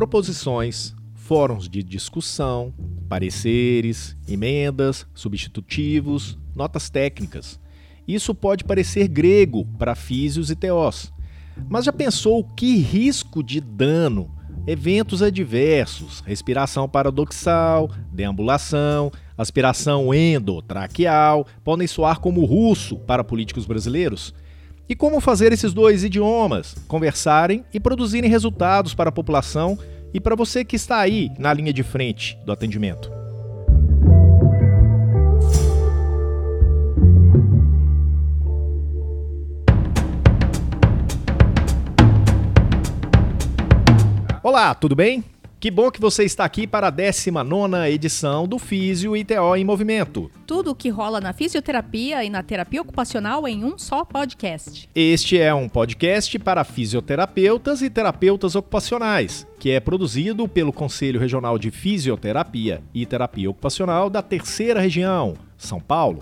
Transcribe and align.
proposições, 0.00 0.94
fóruns 1.12 1.68
de 1.68 1.82
discussão, 1.82 2.72
pareceres, 3.06 4.16
emendas, 4.26 5.06
substitutivos, 5.12 6.38
notas 6.56 6.88
técnicas. 6.88 7.60
Isso 8.08 8.34
pode 8.34 8.64
parecer 8.64 9.06
grego 9.08 9.66
para 9.78 9.94
físios 9.94 10.50
e 10.50 10.56
teós, 10.56 11.12
mas 11.68 11.84
já 11.84 11.92
pensou 11.92 12.42
que 12.42 12.78
risco 12.78 13.42
de 13.42 13.60
dano, 13.60 14.34
eventos 14.66 15.20
adversos, 15.22 16.20
respiração 16.20 16.88
paradoxal, 16.88 17.90
deambulação, 18.10 19.12
aspiração 19.36 20.14
endotraqueal 20.14 21.46
podem 21.62 21.86
soar 21.86 22.20
como 22.20 22.46
russo 22.46 22.96
para 23.00 23.22
políticos 23.22 23.66
brasileiros? 23.66 24.32
E 24.88 24.96
como 24.96 25.20
fazer 25.20 25.52
esses 25.52 25.72
dois 25.72 26.02
idiomas 26.02 26.74
conversarem 26.88 27.64
e 27.72 27.78
produzirem 27.78 28.28
resultados 28.28 28.92
para 28.92 29.10
a 29.10 29.12
população 29.12 29.78
e 30.12 30.20
para 30.20 30.34
você 30.34 30.64
que 30.64 30.76
está 30.76 30.98
aí 30.98 31.30
na 31.38 31.52
linha 31.52 31.72
de 31.72 31.82
frente 31.82 32.38
do 32.44 32.52
atendimento? 32.52 33.10
Olá, 44.42 44.74
tudo 44.74 44.96
bem? 44.96 45.22
Que 45.60 45.70
bom 45.70 45.90
que 45.90 46.00
você 46.00 46.24
está 46.24 46.42
aqui 46.42 46.66
para 46.66 46.86
a 46.86 46.90
19 46.90 47.90
edição 47.92 48.48
do 48.48 48.58
Físio 48.58 49.14
ITO 49.14 49.54
em 49.54 49.62
Movimento. 49.62 50.30
Tudo 50.46 50.70
o 50.70 50.74
que 50.74 50.88
rola 50.88 51.20
na 51.20 51.34
fisioterapia 51.34 52.24
e 52.24 52.30
na 52.30 52.42
terapia 52.42 52.80
ocupacional 52.80 53.46
em 53.46 53.62
um 53.62 53.76
só 53.76 54.02
podcast. 54.02 54.88
Este 54.94 55.38
é 55.38 55.52
um 55.52 55.68
podcast 55.68 56.38
para 56.38 56.64
fisioterapeutas 56.64 57.82
e 57.82 57.90
terapeutas 57.90 58.56
ocupacionais, 58.56 59.46
que 59.58 59.68
é 59.68 59.80
produzido 59.80 60.48
pelo 60.48 60.72
Conselho 60.72 61.20
Regional 61.20 61.58
de 61.58 61.70
Fisioterapia 61.70 62.82
e 62.94 63.04
Terapia 63.04 63.50
Ocupacional 63.50 64.08
da 64.08 64.22
Terceira 64.22 64.80
Região, 64.80 65.34
São 65.58 65.78
Paulo. 65.78 66.20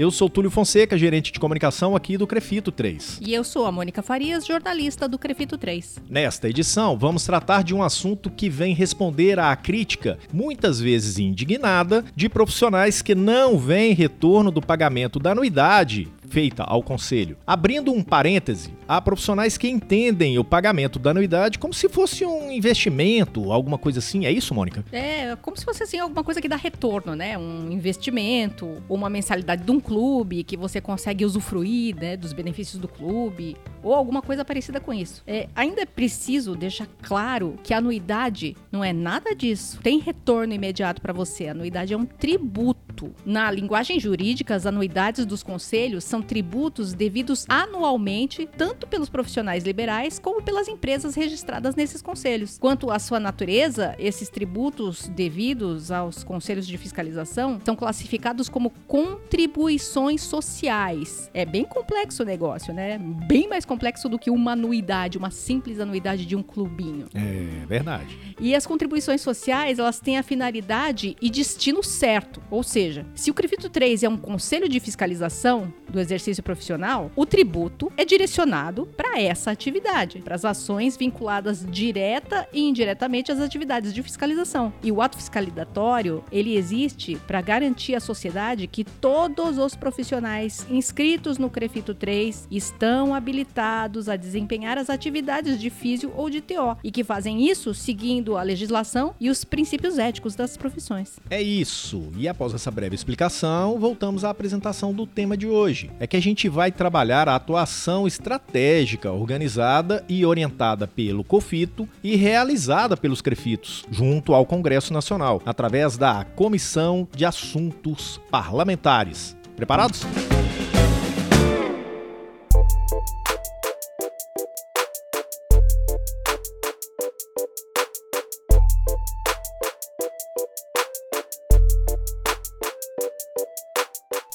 Eu 0.00 0.10
sou 0.10 0.30
Túlio 0.30 0.50
Fonseca, 0.50 0.96
gerente 0.96 1.30
de 1.30 1.38
comunicação 1.38 1.94
aqui 1.94 2.16
do 2.16 2.26
Crefito 2.26 2.72
3. 2.72 3.20
E 3.20 3.34
eu 3.34 3.44
sou 3.44 3.66
a 3.66 3.70
Mônica 3.70 4.00
Farias, 4.02 4.46
jornalista 4.46 5.06
do 5.06 5.18
Crefito 5.18 5.58
3. 5.58 5.98
Nesta 6.08 6.48
edição, 6.48 6.96
vamos 6.96 7.22
tratar 7.26 7.62
de 7.62 7.74
um 7.74 7.82
assunto 7.82 8.30
que 8.30 8.48
vem 8.48 8.74
responder 8.74 9.38
à 9.38 9.54
crítica, 9.54 10.18
muitas 10.32 10.80
vezes 10.80 11.18
indignada, 11.18 12.02
de 12.16 12.30
profissionais 12.30 13.02
que 13.02 13.14
não 13.14 13.58
veem 13.58 13.92
retorno 13.92 14.50
do 14.50 14.62
pagamento 14.62 15.18
da 15.18 15.32
anuidade 15.32 16.08
feita 16.30 16.62
ao 16.62 16.82
Conselho. 16.82 17.36
Abrindo 17.46 17.92
um 17.92 18.02
parêntese, 18.02 18.72
há 18.88 19.00
profissionais 19.00 19.58
que 19.58 19.68
entendem 19.68 20.38
o 20.38 20.44
pagamento 20.44 20.98
da 20.98 21.10
anuidade 21.10 21.58
como 21.58 21.74
se 21.74 21.88
fosse 21.88 22.24
um 22.24 22.50
investimento, 22.50 23.52
alguma 23.52 23.76
coisa 23.76 23.98
assim. 23.98 24.24
É 24.24 24.32
isso, 24.32 24.54
Mônica? 24.54 24.84
É, 24.92 25.36
como 25.36 25.56
se 25.56 25.64
fosse 25.64 25.82
assim 25.82 25.98
alguma 25.98 26.22
coisa 26.22 26.40
que 26.40 26.48
dá 26.48 26.56
retorno, 26.56 27.14
né? 27.14 27.36
Um 27.36 27.70
investimento, 27.70 28.82
uma 28.88 29.10
mensalidade 29.10 29.64
de 29.64 29.70
um 29.70 29.80
clube 29.80 30.44
que 30.44 30.56
você 30.56 30.80
consegue 30.80 31.24
usufruir 31.24 31.96
né, 31.96 32.16
dos 32.16 32.32
benefícios 32.32 32.80
do 32.80 32.86
clube, 32.86 33.56
ou 33.82 33.94
alguma 33.94 34.22
coisa 34.22 34.44
parecida 34.44 34.80
com 34.80 34.92
isso. 34.92 35.22
É, 35.26 35.48
ainda 35.54 35.82
é 35.82 35.86
preciso 35.86 36.54
deixar 36.54 36.86
claro 37.02 37.56
que 37.62 37.74
a 37.74 37.78
anuidade 37.78 38.56
não 38.70 38.84
é 38.84 38.92
nada 38.92 39.34
disso. 39.34 39.80
Tem 39.82 39.98
retorno 39.98 40.52
imediato 40.52 41.02
para 41.02 41.12
você. 41.12 41.48
A 41.48 41.52
anuidade 41.52 41.92
é 41.92 41.96
um 41.96 42.04
tributo. 42.04 42.80
Na 43.24 43.50
linguagem 43.50 44.00
jurídica, 44.00 44.54
as 44.54 44.66
anuidades 44.66 45.24
dos 45.24 45.42
conselhos 45.42 46.04
são 46.04 46.20
tributos 46.22 46.92
devidos 46.92 47.46
anualmente, 47.48 48.48
tanto 48.56 48.86
pelos 48.86 49.08
profissionais 49.08 49.64
liberais 49.64 50.18
como 50.18 50.42
pelas 50.42 50.68
empresas 50.68 51.14
registradas 51.14 51.74
nesses 51.74 52.02
conselhos. 52.02 52.58
Quanto 52.58 52.90
à 52.90 52.98
sua 52.98 53.20
natureza, 53.20 53.94
esses 53.98 54.28
tributos 54.28 55.08
devidos 55.08 55.90
aos 55.90 56.24
conselhos 56.24 56.66
de 56.66 56.76
fiscalização 56.76 57.60
são 57.64 57.76
classificados 57.76 58.48
como 58.48 58.70
contribuições 58.86 60.22
sociais. 60.22 61.30
É 61.32 61.44
bem 61.44 61.64
complexo 61.64 62.22
o 62.22 62.26
negócio, 62.26 62.72
né? 62.74 62.98
Bem 62.98 63.48
mais 63.48 63.64
complexo 63.64 64.08
do 64.08 64.18
que 64.18 64.30
uma 64.30 64.52
anuidade, 64.52 65.18
uma 65.18 65.30
simples 65.30 65.78
anuidade 65.80 66.26
de 66.26 66.34
um 66.36 66.42
clubinho. 66.42 67.06
É 67.14 67.66
verdade. 67.66 68.18
E 68.40 68.54
as 68.54 68.66
contribuições 68.66 69.20
sociais, 69.20 69.78
elas 69.78 70.00
têm 70.00 70.18
a 70.18 70.22
finalidade 70.22 71.16
e 71.20 71.30
destino 71.30 71.82
certo. 71.82 72.42
Ou 72.50 72.62
seja, 72.62 72.89
se 73.14 73.30
o 73.30 73.34
CREFITO 73.34 73.68
3 73.68 74.02
é 74.02 74.08
um 74.08 74.16
conselho 74.16 74.68
de 74.68 74.80
fiscalização 74.80 75.72
do 75.88 76.00
exercício 76.00 76.42
profissional, 76.42 77.10
o 77.14 77.26
tributo 77.26 77.92
é 77.96 78.04
direcionado 78.04 78.86
para 78.96 79.20
essa 79.20 79.50
atividade, 79.50 80.20
para 80.20 80.34
as 80.34 80.44
ações 80.44 80.96
vinculadas 80.96 81.66
direta 81.68 82.48
e 82.52 82.60
indiretamente 82.68 83.32
às 83.32 83.40
atividades 83.40 83.92
de 83.92 84.02
fiscalização. 84.02 84.72
E 84.82 84.90
o 84.92 85.02
ato 85.02 85.16
fiscalizatório, 85.16 86.24
ele 86.30 86.56
existe 86.56 87.16
para 87.26 87.40
garantir 87.40 87.94
à 87.94 88.00
sociedade 88.00 88.66
que 88.66 88.84
todos 88.84 89.58
os 89.58 89.74
profissionais 89.74 90.66
inscritos 90.70 91.38
no 91.38 91.50
CREFITO 91.50 91.94
3 91.94 92.48
estão 92.50 93.14
habilitados 93.14 94.08
a 94.08 94.16
desempenhar 94.16 94.78
as 94.78 94.90
atividades 94.90 95.60
de 95.60 95.70
físio 95.70 96.12
ou 96.16 96.30
de 96.30 96.40
TO 96.40 96.76
e 96.82 96.90
que 96.90 97.04
fazem 97.04 97.48
isso 97.48 97.74
seguindo 97.74 98.36
a 98.36 98.42
legislação 98.42 99.14
e 99.20 99.30
os 99.30 99.44
princípios 99.44 99.98
éticos 99.98 100.34
das 100.34 100.56
profissões. 100.56 101.18
É 101.28 101.42
isso. 101.42 102.08
E 102.16 102.28
após 102.28 102.54
essa 102.54 102.69
breve 102.70 102.94
explicação, 102.94 103.78
voltamos 103.78 104.24
à 104.24 104.30
apresentação 104.30 104.92
do 104.92 105.06
tema 105.06 105.36
de 105.36 105.46
hoje. 105.46 105.90
É 105.98 106.06
que 106.06 106.16
a 106.16 106.22
gente 106.22 106.48
vai 106.48 106.72
trabalhar 106.72 107.28
a 107.28 107.34
atuação 107.34 108.06
estratégica 108.06 109.12
organizada 109.12 110.04
e 110.08 110.24
orientada 110.24 110.86
pelo 110.86 111.24
COFITO 111.24 111.88
e 112.02 112.16
realizada 112.16 112.96
pelos 112.96 113.20
CREFITOS 113.20 113.84
junto 113.90 114.34
ao 114.34 114.46
Congresso 114.46 114.92
Nacional, 114.92 115.42
através 115.44 115.96
da 115.96 116.24
Comissão 116.24 117.06
de 117.14 117.24
Assuntos 117.24 118.20
Parlamentares. 118.30 119.36
Preparados? 119.56 120.06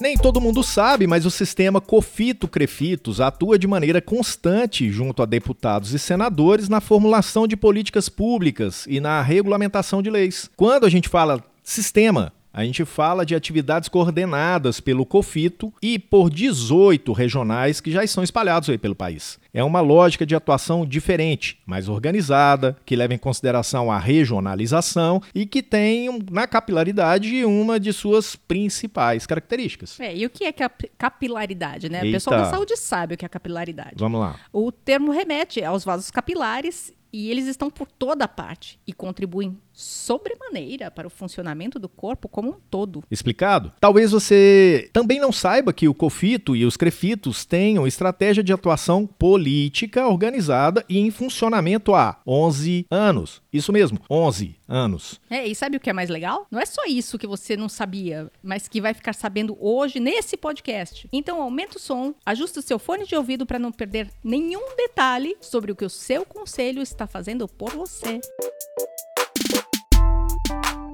Nem 0.05 0.16
todo 0.16 0.39
mundo 0.39 0.61
sabe, 0.61 1.07
mas 1.07 1.25
o 1.25 1.31
sistema 1.31 1.81
Cofito-Crefitos 1.81 3.19
atua 3.19 3.57
de 3.57 3.66
maneira 3.66 3.99
constante 3.99 4.91
junto 4.91 5.23
a 5.23 5.25
deputados 5.25 5.95
e 5.95 5.97
senadores 5.97 6.69
na 6.69 6.79
formulação 6.79 7.47
de 7.47 7.57
políticas 7.57 8.07
públicas 8.07 8.85
e 8.88 8.99
na 8.99 9.19
regulamentação 9.23 10.03
de 10.03 10.11
leis. 10.11 10.47
Quando 10.55 10.85
a 10.85 10.89
gente 10.91 11.09
fala 11.09 11.44
sistema, 11.63 12.31
a 12.55 12.63
gente 12.63 12.85
fala 12.85 13.25
de 13.25 13.35
atividades 13.35 13.89
coordenadas 13.89 14.79
pelo 14.79 15.05
COFITO 15.05 15.73
e 15.81 15.99
por 15.99 16.29
18 16.29 17.11
regionais 17.11 17.81
que 17.81 17.91
já 17.91 18.01
estão 18.01 18.23
espalhados 18.23 18.69
aí 18.69 18.77
pelo 18.77 18.95
país. 18.95 19.38
É 19.53 19.61
uma 19.61 19.81
lógica 19.81 20.25
de 20.25 20.33
atuação 20.33 20.85
diferente, 20.85 21.59
mais 21.65 21.89
organizada, 21.89 22.77
que 22.85 22.95
leva 22.95 23.13
em 23.13 23.17
consideração 23.17 23.91
a 23.91 23.99
regionalização 23.99 25.21
e 25.33 25.45
que 25.45 25.61
tem 25.61 26.23
na 26.31 26.47
capilaridade 26.47 27.44
uma 27.44 27.77
de 27.77 27.91
suas 27.91 28.38
principais 28.38 29.25
características. 29.25 29.99
É, 29.99 30.15
e 30.15 30.25
o 30.25 30.29
que 30.29 30.45
é 30.45 30.53
capilaridade, 30.97 31.89
né? 31.89 32.05
O 32.05 32.11
pessoal 32.11 32.39
da 32.39 32.49
saúde 32.49 32.77
sabe 32.77 33.15
o 33.15 33.17
que 33.17 33.25
é 33.25 33.29
capilaridade. 33.29 33.95
Vamos 33.97 34.21
lá. 34.21 34.39
O 34.53 34.71
termo 34.71 35.11
remete 35.11 35.61
aos 35.61 35.83
vasos 35.83 36.09
capilares 36.09 36.94
e 37.11 37.31
eles 37.31 37.47
estão 37.47 37.69
por 37.69 37.89
toda 37.89 38.27
parte 38.27 38.77
e 38.85 38.91
contribuem 38.91 39.57
sobremaneira 39.75 40.90
para 40.90 41.06
o 41.06 41.09
funcionamento 41.09 41.78
do 41.78 41.90
corpo 41.90 42.30
como 42.30 42.50
um 42.50 42.59
todo. 42.69 43.03
Explicado? 43.12 43.74
Talvez 43.80 44.12
você 44.12 44.90
também 44.94 45.19
não 45.19 45.31
saiba 45.31 45.74
que 45.74 45.88
o 45.88 45.94
COFITO 45.94 46.56
e 46.56 46.66
os 46.66 46.78
CREFITOS 46.78 47.44
tenham 47.45 47.86
estratégia 47.86 48.42
de 48.42 48.54
atuação 48.54 49.06
política 49.06 50.07
organizada 50.07 50.83
e 50.88 50.98
em 50.98 51.12
funcionamento 51.12 51.94
há 51.94 52.19
11 52.25 52.86
anos. 52.89 53.42
Isso 53.51 53.74
mesmo, 53.74 54.00
11 54.10 54.56
anos. 54.68 55.19
É, 55.30 55.45
e 55.45 55.54
sabe 55.54 55.78
o 55.78 55.80
que 55.80 55.89
é 55.89 55.94
mais 55.94 56.10
legal? 56.10 56.48
Não 56.50 56.60
é 56.60 56.66
só 56.66 56.86
isso 56.88 57.18
que 57.18 57.28
você 57.28 57.57
não 57.57 57.68
sabia, 57.68 58.31
mas 58.42 58.68
que 58.68 58.81
vai 58.81 58.94
ficar 58.94 59.13
sabendo 59.13 59.57
hoje 59.60 60.00
nesse 60.00 60.38
podcast. 60.38 61.07
Então 61.12 61.42
aumenta 61.42 61.78
o 61.78 61.81
som, 61.81 62.13
ajusta 62.25 62.60
o 62.60 62.63
seu 62.63 62.80
fone 62.80 63.06
de 63.06 63.16
ouvido 63.16 63.45
para 63.45 63.60
não 63.60 63.71
perder 63.71 64.10
nenhum 64.24 64.75
detalhe 64.75 65.36
sobre 65.42 65.71
o 65.71 65.75
que 65.75 65.86
o 65.86 65.89
seu 65.89 66.25
conselho 66.25 66.81
está 66.81 67.06
fazendo 67.06 67.48
por 67.48 67.71
você. 67.71 68.21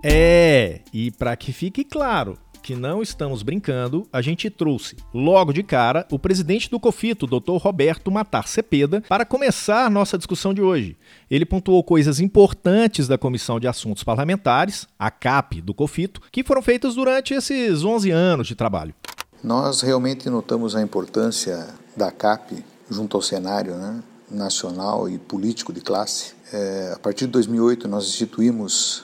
É, 0.03 0.81
e 0.91 1.11
para 1.11 1.35
que 1.35 1.53
fique 1.53 1.83
claro, 1.83 2.37
que 2.61 2.75
não 2.75 3.01
estamos 3.01 3.43
brincando, 3.43 4.07
a 4.13 4.21
gente 4.21 4.49
trouxe 4.49 4.95
logo 5.13 5.51
de 5.51 5.63
cara 5.63 6.07
o 6.11 6.19
presidente 6.19 6.69
do 6.69 6.79
COFITO, 6.79 7.27
Dr. 7.27 7.57
Roberto 7.57 8.11
Matar 8.11 8.47
Cepeda, 8.47 9.01
para 9.07 9.25
começar 9.25 9.89
nossa 9.89 10.17
discussão 10.17 10.53
de 10.53 10.61
hoje. 10.61 10.97
Ele 11.29 11.45
pontuou 11.45 11.83
coisas 11.83 12.19
importantes 12.19 13.07
da 13.07 13.17
Comissão 13.17 13.59
de 13.59 13.67
Assuntos 13.67 14.03
Parlamentares, 14.03 14.87
a 14.97 15.09
CAP 15.09 15.61
do 15.61 15.73
COFITO, 15.73 16.21
que 16.31 16.43
foram 16.43 16.61
feitas 16.61 16.95
durante 16.95 17.33
esses 17.33 17.83
11 17.83 18.11
anos 18.11 18.47
de 18.47 18.55
trabalho. 18.55 18.93
Nós 19.43 19.81
realmente 19.81 20.29
notamos 20.29 20.75
a 20.75 20.81
importância 20.81 21.67
da 21.97 22.11
CAP 22.11 22.63
junto 22.89 23.17
ao 23.17 23.23
cenário, 23.23 23.75
né? 23.75 24.03
nacional 24.29 25.09
e 25.09 25.17
político 25.17 25.73
de 25.73 25.81
classe. 25.81 26.33
É, 26.53 26.93
a 26.95 26.99
partir 26.99 27.25
de 27.25 27.31
2008, 27.31 27.87
nós 27.87 28.07
instituímos 28.07 29.03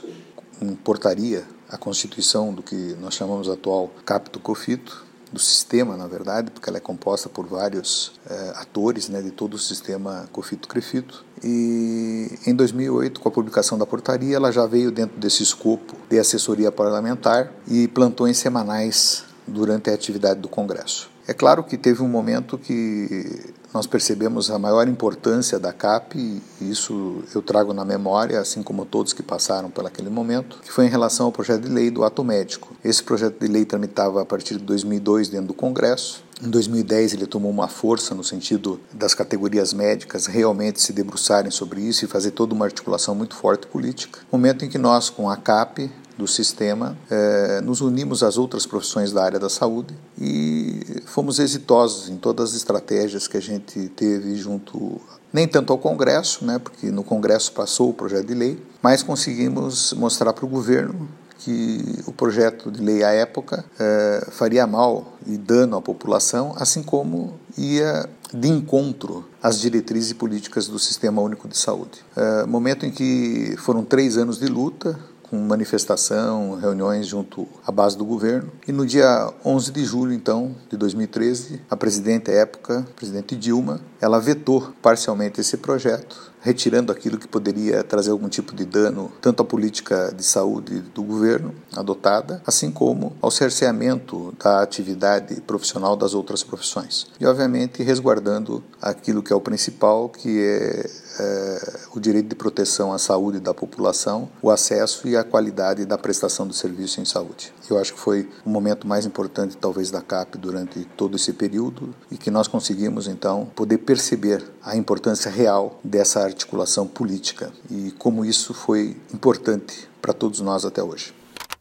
em 0.61 0.75
portaria 0.75 1.45
a 1.69 1.77
constituição 1.77 2.53
do 2.53 2.63
que 2.63 2.95
nós 2.99 3.13
chamamos 3.13 3.49
atual 3.49 3.91
Capto 4.05 4.39
Cofito, 4.39 5.05
do 5.31 5.39
sistema, 5.39 5.97
na 5.97 6.07
verdade, 6.07 6.51
porque 6.51 6.69
ela 6.69 6.77
é 6.77 6.81
composta 6.81 7.27
por 7.27 7.45
vários 7.45 8.13
é, 8.29 8.53
atores 8.55 9.09
né, 9.09 9.21
de 9.21 9.31
todo 9.31 9.55
o 9.55 9.59
sistema 9.59 10.27
Cofito-Crefito. 10.31 11.25
E 11.43 12.39
em 12.45 12.55
2008, 12.55 13.19
com 13.19 13.27
a 13.27 13.31
publicação 13.31 13.77
da 13.77 13.85
portaria, 13.85 14.35
ela 14.35 14.51
já 14.51 14.65
veio 14.65 14.91
dentro 14.91 15.19
desse 15.19 15.43
escopo 15.43 15.95
de 16.09 16.17
assessoria 16.17 16.71
parlamentar 16.71 17.51
e 17.67 17.87
plantões 17.87 18.37
semanais 18.37 19.23
durante 19.45 19.89
a 19.89 19.93
atividade 19.93 20.39
do 20.39 20.47
Congresso. 20.47 21.09
É 21.27 21.33
claro 21.33 21.61
que 21.61 21.77
teve 21.77 22.01
um 22.01 22.07
momento 22.07 22.57
que 22.57 23.53
nós 23.73 23.85
percebemos 23.85 24.49
a 24.49 24.57
maior 24.57 24.87
importância 24.87 25.59
da 25.59 25.73
CAP, 25.73 26.15
e 26.15 26.41
isso 26.61 27.21
eu 27.35 27.41
trago 27.41 27.73
na 27.73 27.83
memória, 27.83 28.39
assim 28.39 28.63
como 28.63 28.85
todos 28.85 29.11
que 29.11 29.21
passaram 29.21 29.69
por 29.69 29.85
aquele 29.85 30.09
momento, 30.09 30.59
que 30.63 30.71
foi 30.71 30.85
em 30.85 30.89
relação 30.89 31.25
ao 31.25 31.31
projeto 31.33 31.63
de 31.63 31.69
lei 31.69 31.91
do 31.91 32.05
ato 32.05 32.23
médico. 32.23 32.73
Esse 32.81 33.03
projeto 33.03 33.41
de 33.41 33.47
lei 33.47 33.65
tramitava 33.65 34.21
a 34.21 34.25
partir 34.25 34.55
de 34.55 34.63
2002 34.63 35.27
dentro 35.27 35.47
do 35.47 35.53
Congresso. 35.53 36.23
Em 36.41 36.49
2010 36.49 37.13
ele 37.13 37.25
tomou 37.25 37.51
uma 37.51 37.67
força 37.67 38.15
no 38.15 38.23
sentido 38.23 38.79
das 38.93 39.13
categorias 39.13 39.73
médicas 39.73 40.27
realmente 40.27 40.79
se 40.79 40.93
debruçarem 40.93 41.51
sobre 41.51 41.81
isso 41.81 42.05
e 42.05 42.07
fazer 42.07 42.31
toda 42.31 42.53
uma 42.53 42.63
articulação 42.63 43.13
muito 43.13 43.35
forte 43.35 43.67
política. 43.67 44.21
Momento 44.31 44.63
em 44.63 44.69
que 44.69 44.77
nós, 44.77 45.09
com 45.09 45.29
a 45.29 45.35
CAP, 45.35 45.91
do 46.17 46.27
sistema, 46.27 46.97
é, 47.09 47.61
nos 47.61 47.81
unimos 47.81 48.23
às 48.23 48.37
outras 48.37 48.65
profissões 48.65 49.11
da 49.11 49.23
área 49.23 49.39
da 49.39 49.49
saúde 49.49 49.93
e 50.19 51.01
fomos 51.05 51.39
exitosos 51.39 52.09
em 52.09 52.17
todas 52.17 52.51
as 52.51 52.55
estratégias 52.55 53.27
que 53.27 53.37
a 53.37 53.41
gente 53.41 53.89
teve 53.89 54.35
junto, 54.35 54.99
nem 55.31 55.47
tanto 55.47 55.71
ao 55.71 55.77
Congresso, 55.77 56.43
né, 56.43 56.57
porque 56.57 56.89
no 56.89 57.03
Congresso 57.03 57.51
passou 57.51 57.89
o 57.89 57.93
projeto 57.93 58.25
de 58.25 58.33
lei, 58.33 58.61
mas 58.81 59.03
conseguimos 59.03 59.93
mostrar 59.93 60.33
para 60.33 60.45
o 60.45 60.47
governo 60.47 61.07
que 61.37 62.03
o 62.07 62.11
projeto 62.11 62.71
de 62.71 62.81
lei 62.81 63.03
à 63.03 63.11
época 63.11 63.63
é, 63.79 64.27
faria 64.31 64.65
mal 64.65 65.13
e 65.25 65.37
dano 65.37 65.77
à 65.77 65.81
população, 65.81 66.53
assim 66.57 66.81
como 66.81 67.39
ia 67.57 68.09
de 68.33 68.47
encontro 68.47 69.25
às 69.41 69.59
diretrizes 69.59 70.13
políticas 70.13 70.67
do 70.67 70.77
Sistema 70.77 71.21
Único 71.21 71.47
de 71.47 71.57
Saúde. 71.57 72.03
É, 72.15 72.45
momento 72.45 72.85
em 72.85 72.91
que 72.91 73.55
foram 73.57 73.83
três 73.83 74.17
anos 74.17 74.39
de 74.39 74.47
luta, 74.47 74.99
com 75.29 75.37
manifestação, 75.37 76.55
reuniões 76.55 77.07
junto 77.07 77.47
à 77.65 77.71
base 77.71 77.97
do 77.97 78.05
governo. 78.05 78.51
E 78.67 78.71
no 78.71 78.85
dia 78.85 79.31
11 79.43 79.71
de 79.71 79.83
julho, 79.83 80.13
então, 80.13 80.55
de 80.69 80.77
2013, 80.77 81.61
a 81.69 81.75
presidente 81.75 82.31
à 82.31 82.35
época, 82.35 82.79
a 82.79 82.93
presidente 82.95 83.35
Dilma, 83.35 83.81
ela 83.99 84.19
vetou 84.19 84.73
parcialmente 84.81 85.41
esse 85.41 85.57
projeto 85.57 86.31
retirando 86.41 86.91
aquilo 86.91 87.17
que 87.17 87.27
poderia 87.27 87.83
trazer 87.83 88.11
algum 88.11 88.29
tipo 88.29 88.55
de 88.55 88.65
dano 88.65 89.11
tanto 89.21 89.41
à 89.41 89.45
política 89.45 90.13
de 90.15 90.23
saúde 90.23 90.79
do 90.93 91.03
governo 91.03 91.53
adotada, 91.75 92.41
assim 92.45 92.71
como 92.71 93.15
ao 93.21 93.31
cerceamento 93.31 94.33
da 94.41 94.61
atividade 94.61 95.41
profissional 95.41 95.95
das 95.95 96.13
outras 96.13 96.43
profissões. 96.43 97.07
E, 97.19 97.25
obviamente, 97.25 97.83
resguardando 97.83 98.63
aquilo 98.81 99.21
que 99.23 99.33
é 99.33 99.35
o 99.35 99.41
principal, 99.41 100.09
que 100.09 100.39
é, 100.39 100.89
é 101.19 101.79
o 101.93 101.99
direito 101.99 102.29
de 102.29 102.35
proteção 102.35 102.93
à 102.93 102.97
saúde 102.97 103.39
da 103.39 103.53
população, 103.53 104.29
o 104.41 104.49
acesso 104.49 105.07
e 105.07 105.15
a 105.15 105.23
qualidade 105.23 105.85
da 105.85 105.97
prestação 105.97 106.47
do 106.47 106.53
serviço 106.53 107.01
em 107.01 107.05
saúde. 107.05 107.53
Eu 107.69 107.77
acho 107.77 107.93
que 107.93 107.99
foi 107.99 108.29
o 108.45 108.49
momento 108.49 108.87
mais 108.87 109.05
importante, 109.05 109.57
talvez, 109.57 109.91
da 109.91 110.01
CAP 110.01 110.37
durante 110.37 110.85
todo 110.95 111.15
esse 111.15 111.33
período 111.33 111.93
e 112.11 112.17
que 112.17 112.31
nós 112.31 112.47
conseguimos, 112.47 113.07
então, 113.07 113.47
poder 113.55 113.79
perceber 113.79 114.43
a 114.67 114.75
importância 114.75 115.31
real 115.31 115.79
dessa 115.81 116.21
articulação 116.21 116.85
política 116.85 117.53
e 117.71 117.91
como 117.91 118.25
isso 118.25 118.53
foi 118.53 118.97
importante 119.13 119.87
para 120.01 120.13
todos 120.13 120.41
nós 120.41 120.65
até 120.65 120.83
hoje. 120.83 121.13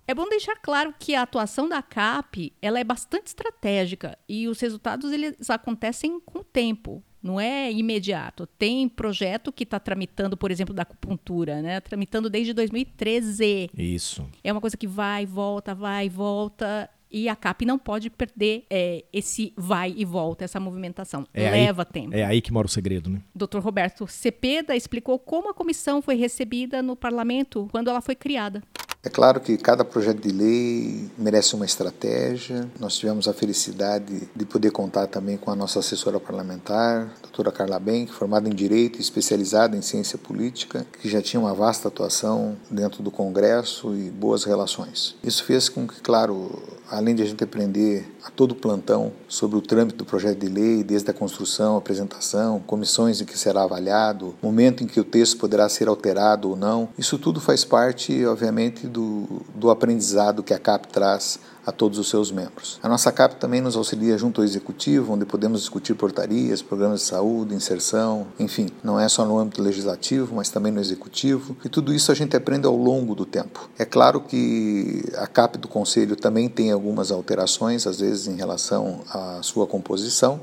É 0.09 0.15
bom 0.15 0.29
deixar 0.29 0.57
claro 0.57 0.93
que 0.99 1.15
a 1.15 1.23
atuação 1.23 1.69
da 1.69 1.83
CAP 1.83 2.53
ela 2.61 2.81
é 2.81 2.85
bastante 2.85 3.29
estratégica 3.29 4.19
e 4.29 4.49
os 4.49 4.61
resultados 4.61 5.13
eles 5.13 5.49
acontecem 5.49 6.21
com 6.21 6.41
o 6.41 6.45
tempo 6.45 7.03
não 7.27 7.41
é 7.41 7.73
imediato. 7.73 8.47
Tem 8.47 8.89
projeto 8.89 9.53
que 9.53 9.65
está 9.65 9.81
tramitando, 9.81 10.37
por 10.37 10.51
exemplo, 10.51 10.73
da 10.73 10.83
acupuntura, 10.83 11.61
né? 11.61 11.81
Tramitando 11.81 12.31
desde 12.31 12.53
2013. 12.53 13.69
Isso. 13.77 14.25
É 14.45 14.53
uma 14.53 14.61
coisa 14.61 14.77
que 14.77 14.87
vai 14.87 15.25
e 15.25 15.27
volta, 15.27 15.75
vai 15.75 16.07
e 16.07 16.09
volta. 16.09 16.89
E 17.11 17.29
a 17.29 17.37
CAP 17.37 17.65
não 17.65 17.79
pode 17.79 18.11
perder 18.11 18.67
é, 18.69 19.05
esse 19.13 19.53
vai 19.57 19.95
e 19.97 20.05
volta, 20.05 20.45
essa 20.45 20.59
movimentação. 20.59 21.27
É 21.33 21.51
Leva 21.51 21.83
aí, 21.83 21.93
tempo. 21.93 22.15
É 22.15 22.25
aí 22.25 22.41
que 22.41 22.53
mora 22.53 22.67
o 22.67 22.71
segredo, 22.71 23.09
né? 23.09 23.23
Dr. 23.35 23.59
Roberto 23.59 24.07
Cepeda 24.07 24.75
explicou 24.75 25.19
como 25.19 25.51
a 25.51 25.55
comissão 25.55 26.03
foi 26.03 26.17
recebida 26.17 26.83
no 26.83 26.97
parlamento 26.97 27.69
quando 27.71 27.89
ela 27.89 28.01
foi 28.01 28.15
criada. 28.15 28.63
É 29.07 29.09
claro 29.09 29.41
que 29.41 29.57
cada 29.57 29.85
projeto 29.85 30.21
de 30.21 30.33
lei 30.33 31.09
merece 31.17 31.55
uma 31.55 31.65
estratégia. 31.65 32.69
Nós 32.81 32.97
tivemos 32.97 33.29
a 33.29 33.33
felicidade 33.33 34.29
de 34.35 34.45
poder 34.45 34.73
contar 34.73 35.07
também 35.07 35.37
com 35.37 35.49
a 35.49 35.55
nossa 35.55 35.79
assessora 35.79 36.19
parlamentar, 36.19 37.15
doutora 37.23 37.53
Carla 37.53 37.79
Benck, 37.79 38.11
formada 38.13 38.49
em 38.49 38.53
Direito 38.53 38.99
e 38.99 39.01
especializada 39.01 39.77
em 39.77 39.81
Ciência 39.81 40.19
Política, 40.19 40.85
que 41.01 41.09
já 41.09 41.23
tinha 41.23 41.39
uma 41.39 41.55
vasta 41.55 41.87
atuação 41.87 42.57
dentro 42.69 43.01
do 43.01 43.13
Congresso 43.13 43.95
e 43.95 44.11
boas 44.11 44.43
relações. 44.43 45.15
Isso 45.23 45.45
fez 45.45 45.69
com 45.69 45.87
que, 45.87 46.01
claro, 46.01 46.61
além 46.91 47.15
de 47.15 47.23
a 47.23 47.27
gente 47.27 47.45
aprender 47.45 48.13
a 48.27 48.31
todo 48.31 48.57
plantão 48.57 49.13
sobre 49.29 49.57
o 49.57 49.61
trâmite 49.61 49.97
do 49.97 50.05
projeto 50.05 50.41
de 50.41 50.49
lei, 50.49 50.83
desde 50.83 51.09
a 51.09 51.15
construção, 51.15 51.77
apresentação, 51.77 52.61
comissões 52.67 53.21
em 53.21 53.25
que 53.25 53.39
será 53.39 53.63
avaliado, 53.63 54.35
momento 54.43 54.83
em 54.83 54.87
que 54.87 54.99
o 54.99 55.05
texto 55.05 55.39
poderá 55.39 55.69
ser 55.69 55.87
alterado 55.87 56.51
ou 56.51 56.57
não, 56.57 56.89
isso 56.99 57.19
tudo 57.19 57.41
faz 57.41 57.65
parte, 57.65 58.27
obviamente, 58.27 58.89
do, 58.89 59.43
do 59.55 59.71
aprendizado 59.71 60.43
que 60.43 60.53
a 60.53 60.59
CAP 60.59 60.89
traz 60.89 61.39
a 61.67 61.73
todos 61.73 61.99
os 61.99 62.09
seus 62.09 62.31
membros. 62.31 62.79
A 62.83 62.89
nossa 62.89 63.11
CAP 63.11 63.35
também 63.35 63.61
nos 63.61 63.77
auxilia 63.77 64.17
junto 64.17 64.41
ao 64.41 64.45
Executivo, 64.45 65.13
onde 65.13 65.25
podemos 65.25 65.61
discutir 65.61 65.95
portarias, 65.95 66.63
programas 66.63 67.01
de 67.01 67.07
saúde, 67.07 67.55
inserção, 67.55 68.27
enfim, 68.39 68.69
não 68.85 68.99
é 68.99 69.09
só 69.09 69.25
no 69.25 69.39
âmbito 69.39 69.61
legislativo, 69.61 70.37
mas 70.37 70.49
também 70.49 70.71
no 70.71 70.81
Executivo, 70.81 71.57
e 71.65 71.69
tudo 71.69 71.93
isso 71.93 72.13
a 72.13 72.15
gente 72.15 72.37
aprende 72.37 72.67
ao 72.67 72.77
longo 72.77 73.15
do 73.15 73.27
tempo. 73.27 73.69
É 73.79 73.85
claro 73.85 74.21
que 74.21 75.05
a 75.17 75.27
CAP 75.27 75.59
do 75.59 75.69
Conselho 75.69 76.15
também 76.15 76.49
tem 76.49 76.71
algumas 76.71 77.11
alterações, 77.11 77.87
às 77.87 77.99
vezes 77.99 78.29
em 78.29 78.37
relação 78.37 79.01
à 79.11 79.41
sua 79.43 79.67
composição. 79.67 80.41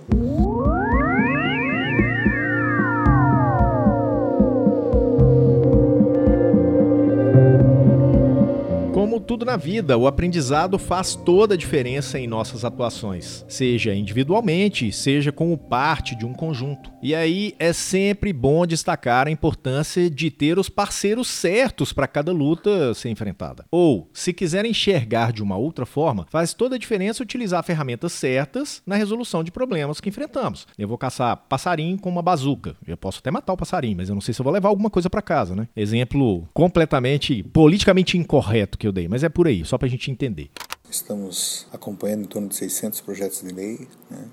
Tudo 9.19 9.45
na 9.45 9.57
vida, 9.57 9.97
o 9.97 10.07
aprendizado 10.07 10.77
faz 10.77 11.15
toda 11.15 11.53
a 11.53 11.57
diferença 11.57 12.19
em 12.19 12.27
nossas 12.27 12.65
atuações, 12.65 13.45
seja 13.47 13.93
individualmente, 13.93 14.91
seja 14.91 15.31
como 15.31 15.57
parte 15.57 16.15
de 16.15 16.25
um 16.25 16.33
conjunto. 16.33 16.91
E 17.01 17.13
aí 17.13 17.53
é 17.59 17.73
sempre 17.73 18.31
bom 18.31 18.65
destacar 18.65 19.27
a 19.27 19.31
importância 19.31 20.09
de 20.09 20.31
ter 20.31 20.57
os 20.57 20.69
parceiros 20.69 21.27
certos 21.27 21.91
para 21.91 22.07
cada 22.07 22.31
luta 22.31 22.93
ser 22.93 23.09
enfrentada. 23.09 23.65
Ou, 23.69 24.09
se 24.13 24.33
quiser 24.33 24.65
enxergar 24.65 25.31
de 25.31 25.43
uma 25.43 25.57
outra 25.57 25.85
forma, 25.85 26.25
faz 26.29 26.53
toda 26.53 26.75
a 26.75 26.79
diferença 26.79 27.23
utilizar 27.23 27.63
ferramentas 27.63 28.13
certas 28.13 28.81
na 28.85 28.95
resolução 28.95 29.43
de 29.43 29.51
problemas 29.51 29.99
que 29.99 30.09
enfrentamos. 30.09 30.67
Eu 30.77 30.87
vou 30.87 30.97
caçar 30.97 31.37
passarinho 31.49 31.97
com 31.97 32.09
uma 32.09 32.21
bazuca. 32.21 32.75
Eu 32.87 32.97
posso 32.97 33.19
até 33.19 33.31
matar 33.31 33.53
o 33.53 33.57
passarinho, 33.57 33.97
mas 33.97 34.09
eu 34.09 34.15
não 34.15 34.21
sei 34.21 34.33
se 34.33 34.41
eu 34.41 34.43
vou 34.43 34.53
levar 34.53 34.69
alguma 34.69 34.89
coisa 34.89 35.09
para 35.09 35.21
casa, 35.21 35.55
né? 35.55 35.67
Exemplo 35.75 36.47
completamente 36.53 37.43
politicamente 37.43 38.17
incorreto 38.17 38.77
que 38.77 38.87
eu 38.87 38.91
dei, 38.91 39.02
mas 39.07 39.23
é 39.23 39.29
por 39.29 39.47
aí, 39.47 39.63
só 39.65 39.77
para 39.77 39.87
a 39.87 39.89
gente 39.89 40.09
entender. 40.11 40.49
Estamos 40.93 41.65
acompanhando 41.73 42.21
em 42.21 42.27
torno 42.27 42.47
de 42.47 42.55
600 42.55 43.01
projetos 43.01 43.41
de 43.41 43.51
lei 43.51 43.87
né, 44.11 44.25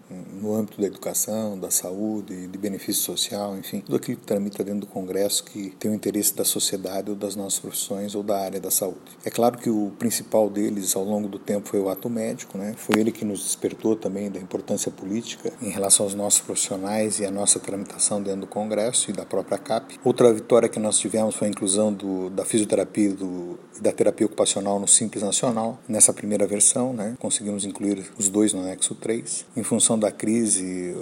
no 0.42 0.54
âmbito 0.54 0.78
da 0.78 0.86
educação, 0.86 1.58
da 1.58 1.70
saúde, 1.70 2.48
de 2.48 2.58
benefício 2.58 3.02
social, 3.02 3.56
enfim, 3.56 3.80
tudo 3.80 3.96
aquilo 3.96 4.18
que 4.18 4.26
tramita 4.26 4.62
dentro 4.62 4.80
do 4.80 4.86
Congresso 4.86 5.42
que 5.42 5.70
tem 5.78 5.90
o 5.90 5.94
interesse 5.94 6.36
da 6.36 6.44
sociedade 6.44 7.08
ou 7.08 7.16
das 7.16 7.34
nossas 7.34 7.58
profissões 7.60 8.14
ou 8.14 8.22
da 8.22 8.38
área 8.38 8.60
da 8.60 8.70
saúde. 8.70 9.00
É 9.24 9.30
claro 9.30 9.56
que 9.56 9.70
o 9.70 9.90
principal 9.98 10.50
deles 10.50 10.94
ao 10.94 11.02
longo 11.02 11.28
do 11.28 11.38
tempo 11.38 11.66
foi 11.66 11.80
o 11.80 11.88
ato 11.88 12.10
médico, 12.10 12.58
né, 12.58 12.74
foi 12.76 13.00
ele 13.00 13.10
que 13.10 13.24
nos 13.24 13.42
despertou 13.42 13.96
também 13.96 14.30
da 14.30 14.38
importância 14.38 14.90
política 14.90 15.50
em 15.62 15.70
relação 15.70 16.04
aos 16.04 16.14
nossos 16.14 16.40
profissionais 16.40 17.20
e 17.20 17.24
a 17.24 17.30
nossa 17.30 17.58
tramitação 17.58 18.22
dentro 18.22 18.42
do 18.42 18.46
Congresso 18.46 19.10
e 19.10 19.14
da 19.14 19.24
própria 19.24 19.56
CAP. 19.56 19.98
Outra 20.04 20.30
vitória 20.30 20.68
que 20.68 20.78
nós 20.78 20.98
tivemos 20.98 21.34
foi 21.34 21.48
a 21.48 21.50
inclusão 21.50 21.90
do, 21.90 22.28
da 22.28 22.44
fisioterapia 22.44 23.08
e 23.08 23.80
da 23.80 23.92
terapia 23.92 24.26
ocupacional 24.26 24.78
no 24.78 24.86
Simples 24.86 25.22
Nacional. 25.22 25.78
Nessa 25.88 26.12
primeira 26.12 26.49
versão, 26.50 26.92
né? 26.92 27.16
conseguimos 27.18 27.64
incluir 27.64 28.10
os 28.18 28.28
dois 28.28 28.52
no 28.52 28.60
anexo 28.60 28.94
3. 28.94 29.46
Em 29.56 29.62
função 29.62 29.98
da 29.98 30.10
crise, 30.10 30.94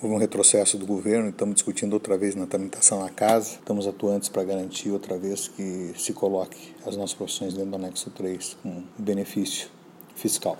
houve 0.00 0.14
um 0.14 0.18
retrocesso 0.18 0.78
do 0.78 0.86
governo, 0.86 1.28
estamos 1.28 1.56
discutindo 1.56 1.92
outra 1.94 2.16
vez 2.16 2.34
na 2.34 2.46
tramitação 2.46 3.00
na 3.00 3.10
casa, 3.10 3.56
estamos 3.56 3.86
atuantes 3.86 4.28
para 4.28 4.44
garantir 4.44 4.90
outra 4.90 5.18
vez 5.18 5.48
que 5.48 5.92
se 5.96 6.12
coloque 6.12 6.74
as 6.86 6.96
nossas 6.96 7.14
profissões 7.14 7.52
dentro 7.52 7.70
do 7.70 7.76
anexo 7.76 8.10
3 8.10 8.56
com 8.62 8.82
benefício 8.96 9.68
fiscal. 10.14 10.56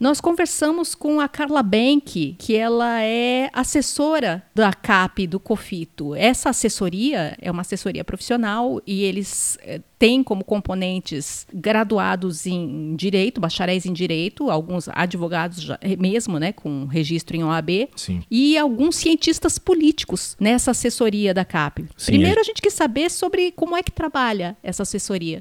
Nós 0.00 0.20
conversamos 0.20 0.92
com 0.92 1.20
a 1.20 1.28
Carla 1.28 1.62
Benck, 1.62 2.34
que 2.36 2.56
ela 2.56 3.00
é 3.00 3.48
assessora 3.52 4.42
da 4.52 4.72
CAP 4.72 5.24
do 5.24 5.38
COFITO. 5.38 6.16
Essa 6.16 6.50
assessoria 6.50 7.36
é 7.40 7.48
uma 7.48 7.60
assessoria 7.60 8.02
profissional 8.02 8.82
e 8.84 9.04
eles 9.04 9.56
eh, 9.62 9.80
têm 9.96 10.24
como 10.24 10.42
componentes 10.42 11.46
graduados 11.54 12.44
em 12.44 12.96
direito, 12.96 13.40
bacharéis 13.40 13.86
em 13.86 13.92
direito, 13.92 14.50
alguns 14.50 14.88
advogados 14.88 15.62
já, 15.62 15.78
eh, 15.80 15.94
mesmo, 15.94 16.40
né, 16.40 16.50
com 16.50 16.86
registro 16.86 17.36
em 17.36 17.44
OAB, 17.44 17.88
Sim. 17.94 18.20
e 18.28 18.58
alguns 18.58 18.96
cientistas 18.96 19.60
políticos 19.60 20.36
nessa 20.40 20.72
assessoria 20.72 21.32
da 21.32 21.44
CAP. 21.44 21.86
Sim, 21.96 22.12
Primeiro 22.14 22.38
é. 22.38 22.40
a 22.40 22.44
gente 22.44 22.60
quer 22.60 22.72
saber 22.72 23.12
sobre 23.12 23.52
como 23.52 23.76
é 23.76 23.82
que 23.82 23.92
trabalha 23.92 24.56
essa 24.60 24.82
assessoria. 24.82 25.40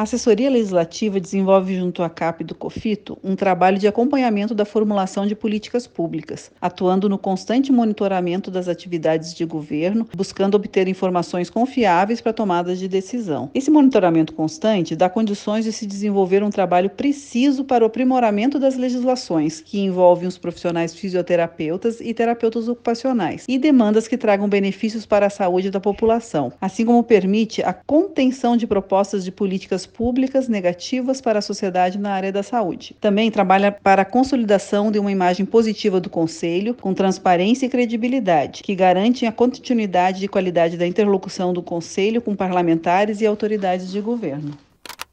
A 0.00 0.04
assessoria 0.04 0.48
legislativa 0.48 1.20
desenvolve 1.20 1.76
junto 1.76 2.02
à 2.02 2.08
CAP 2.08 2.42
do 2.42 2.54
COFITO 2.54 3.18
um 3.22 3.36
trabalho 3.36 3.78
de 3.78 3.86
acompanhamento 3.86 4.54
da 4.54 4.64
formulação 4.64 5.26
de 5.26 5.34
políticas 5.34 5.86
públicas, 5.86 6.50
atuando 6.58 7.06
no 7.06 7.18
constante 7.18 7.70
monitoramento 7.70 8.50
das 8.50 8.66
atividades 8.66 9.34
de 9.34 9.44
governo, 9.44 10.08
buscando 10.16 10.54
obter 10.54 10.88
informações 10.88 11.50
confiáveis 11.50 12.22
para 12.22 12.32
tomadas 12.32 12.78
de 12.78 12.88
decisão. 12.88 13.50
Esse 13.54 13.70
monitoramento 13.70 14.32
constante 14.32 14.96
dá 14.96 15.06
condições 15.10 15.66
de 15.66 15.72
se 15.72 15.84
desenvolver 15.84 16.42
um 16.42 16.48
trabalho 16.48 16.88
preciso 16.88 17.62
para 17.62 17.84
o 17.84 17.86
aprimoramento 17.86 18.58
das 18.58 18.78
legislações, 18.78 19.60
que 19.60 19.80
envolvem 19.80 20.26
os 20.26 20.38
profissionais 20.38 20.94
fisioterapeutas 20.94 22.00
e 22.00 22.14
terapeutas 22.14 22.68
ocupacionais, 22.68 23.44
e 23.46 23.58
demandas 23.58 24.08
que 24.08 24.16
tragam 24.16 24.48
benefícios 24.48 25.04
para 25.04 25.26
a 25.26 25.30
saúde 25.30 25.70
da 25.70 25.78
população, 25.78 26.54
assim 26.58 26.86
como 26.86 27.04
permite 27.04 27.62
a 27.62 27.74
contenção 27.74 28.56
de 28.56 28.66
propostas 28.66 29.22
de 29.22 29.30
políticas 29.30 29.89
públicas 29.90 30.48
negativas 30.48 31.20
para 31.20 31.40
a 31.40 31.42
sociedade 31.42 31.98
na 31.98 32.12
área 32.12 32.32
da 32.32 32.42
saúde. 32.42 32.96
Também 33.00 33.30
trabalha 33.30 33.72
para 33.72 34.02
a 34.02 34.04
consolidação 34.04 34.90
de 34.90 34.98
uma 34.98 35.12
imagem 35.12 35.44
positiva 35.44 36.00
do 36.00 36.08
Conselho, 36.08 36.74
com 36.74 36.94
transparência 36.94 37.66
e 37.66 37.68
credibilidade, 37.68 38.62
que 38.62 38.74
garante 38.74 39.26
a 39.26 39.32
continuidade 39.32 40.24
e 40.24 40.28
qualidade 40.28 40.76
da 40.76 40.86
interlocução 40.86 41.52
do 41.52 41.62
Conselho 41.62 42.22
com 42.22 42.34
parlamentares 42.34 43.20
e 43.20 43.26
autoridades 43.26 43.90
de 43.90 44.00
governo. 44.00 44.69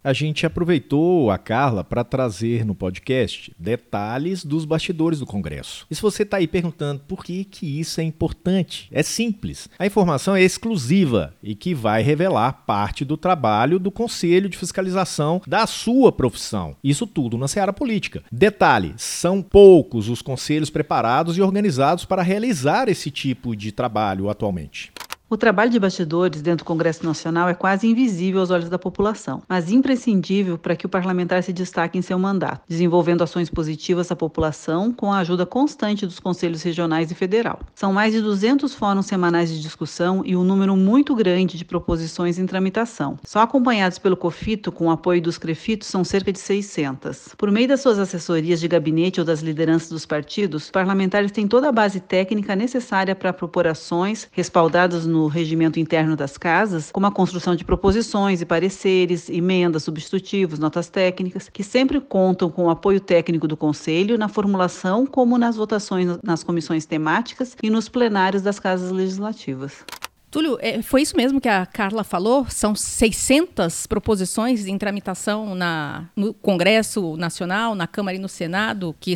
A 0.08 0.14
gente 0.14 0.46
aproveitou 0.46 1.30
a 1.30 1.38
Carla 1.38 1.84
para 1.84 2.02
trazer 2.02 2.64
no 2.64 2.74
podcast 2.74 3.54
detalhes 3.60 4.46
dos 4.46 4.64
bastidores 4.64 5.20
do 5.20 5.26
Congresso. 5.26 5.86
E 5.92 5.96
se 5.96 6.02
você 6.02 6.24
está 6.24 6.38
aí 6.38 6.48
perguntando 6.48 7.02
por 7.06 7.26
que, 7.26 7.44
que 7.44 7.78
isso 7.78 8.00
é 8.00 8.06
importante, 8.06 8.88
é 8.90 9.04
simples. 9.04 9.68
A 9.78 9.86
informação 9.86 10.34
é 10.34 10.42
exclusiva 10.42 11.34
e 11.44 11.54
que 11.54 11.74
vai 11.76 12.04
revelar 12.04 12.64
parte 12.66 13.04
do 13.04 13.18
trabalho 13.18 13.78
do 13.78 13.92
Conselho 13.92 14.48
de 14.48 14.58
Fiscalização 14.58 15.42
da 15.46 15.68
sua 15.68 16.10
profissão. 16.10 16.78
Isso 16.82 17.06
tudo 17.06 17.38
na 17.38 17.50
seara 17.50 17.74
política. 17.74 18.24
Detalhe: 18.32 18.94
são 18.96 19.42
poucos 19.42 20.08
os 20.08 20.22
conselhos 20.22 20.70
preparados 20.70 21.38
e 21.38 21.42
organizados 21.42 22.06
para 22.06 22.22
realizar 22.22 22.88
esse 22.88 23.12
tipo 23.12 23.54
de 23.54 23.74
trabalho 23.74 24.30
atualmente. 24.30 24.90
O 25.30 25.36
trabalho 25.36 25.70
de 25.70 25.78
bastidores 25.78 26.42
dentro 26.42 26.64
do 26.64 26.68
Congresso 26.68 27.06
Nacional 27.06 27.50
é 27.50 27.54
quase 27.54 27.86
invisível 27.86 28.40
aos 28.40 28.50
olhos 28.50 28.70
da 28.70 28.80
população, 28.80 29.44
mas 29.46 29.70
imprescindível 29.70 30.58
para 30.58 30.74
que 30.74 30.86
o 30.86 30.90
parlamentar 30.90 31.44
se 31.44 31.52
destaque 31.52 31.98
em 31.98 32.02
seu 32.02 32.18
mandato, 32.18 32.62
desenvolvendo 32.66 33.24
ações 33.24 33.50
positivas 33.50 34.10
à 34.10 34.16
população 34.16 34.90
com 34.94 35.12
a 35.12 35.18
ajuda 35.18 35.46
constante 35.46 36.06
dos 36.06 36.18
conselhos 36.18 36.64
regionais 36.64 37.12
e 37.12 37.14
federal. 37.14 37.60
São 37.76 37.92
mais 37.92 38.14
de 38.14 38.22
200 38.22 38.74
fóruns 38.74 39.08
semanais 39.08 39.50
de 39.50 39.62
discussão 39.62 40.22
e 40.26 40.34
um 40.34 40.46
número 40.46 40.78
muito 40.78 41.14
grande 41.14 41.58
de 41.58 41.66
proposições 41.66 42.40
em 42.40 42.46
tramitação. 42.46 43.20
Só 43.26 43.42
acompanhados 43.42 44.00
pelo 44.00 44.16
COFITO, 44.16 44.72
com 44.72 44.88
o 44.88 44.92
apoio 44.92 45.22
dos 45.22 45.38
CREFITOS, 45.38 45.90
são 45.90 46.06
cerca 46.06 46.32
de 46.32 46.40
600. 46.40 47.36
Por 47.38 47.52
meio 47.52 47.68
das 47.68 47.82
suas 47.82 48.00
assessorias 48.00 48.62
de 48.62 48.68
gabinete 48.70 49.20
ou 49.20 49.26
das 49.26 49.42
lideranças 49.42 49.90
dos 49.90 50.06
partidos, 50.06 50.64
os 50.64 50.72
parlamentares 50.72 51.34
têm 51.34 51.50
toda 51.50 51.68
a 51.68 51.74
base 51.74 52.00
técnica 52.00 52.56
necessária 52.56 53.14
para 53.14 53.34
propor 53.34 53.68
ações 53.68 54.30
respaldadas 54.32 55.06
no 55.06 55.17
no 55.18 55.28
regimento 55.28 55.80
interno 55.80 56.16
das 56.16 56.38
casas, 56.38 56.92
como 56.92 57.08
a 57.08 57.12
construção 57.12 57.56
de 57.56 57.66
proposições 57.66 58.40
e 58.40 58.46
pareceres, 58.46 59.30
emendas, 59.30 59.84
substitutivos, 59.84 60.60
notas 60.60 60.90
técnicas, 60.90 61.50
que 61.50 61.64
sempre 61.64 62.00
contam 62.00 62.50
com 62.50 62.66
o 62.66 62.70
apoio 62.70 63.00
técnico 63.00 63.48
do 63.48 63.58
Conselho 63.58 64.18
na 64.18 64.28
formulação 64.28 65.06
como 65.06 65.38
nas 65.38 65.56
votações 65.56 66.20
nas 66.24 66.44
comissões 66.44 66.86
temáticas 66.86 67.56
e 67.64 67.70
nos 67.70 67.90
plenários 67.90 68.44
das 68.44 68.60
casas 68.60 68.92
legislativas. 68.92 69.84
Túlio, 70.30 70.58
é, 70.62 70.82
foi 70.82 71.02
isso 71.02 71.16
mesmo 71.16 71.40
que 71.40 71.48
a 71.48 71.66
Carla 71.66 72.04
falou? 72.04 72.46
São 72.50 72.76
600 72.76 73.88
proposições 73.88 74.68
em 74.68 74.78
tramitação 74.78 75.56
na, 75.56 76.10
no 76.16 76.34
Congresso 76.34 77.16
Nacional, 77.16 77.74
na 77.74 77.88
Câmara 77.88 78.18
e 78.18 78.20
no 78.20 78.28
Senado, 78.28 78.94
que 79.00 79.14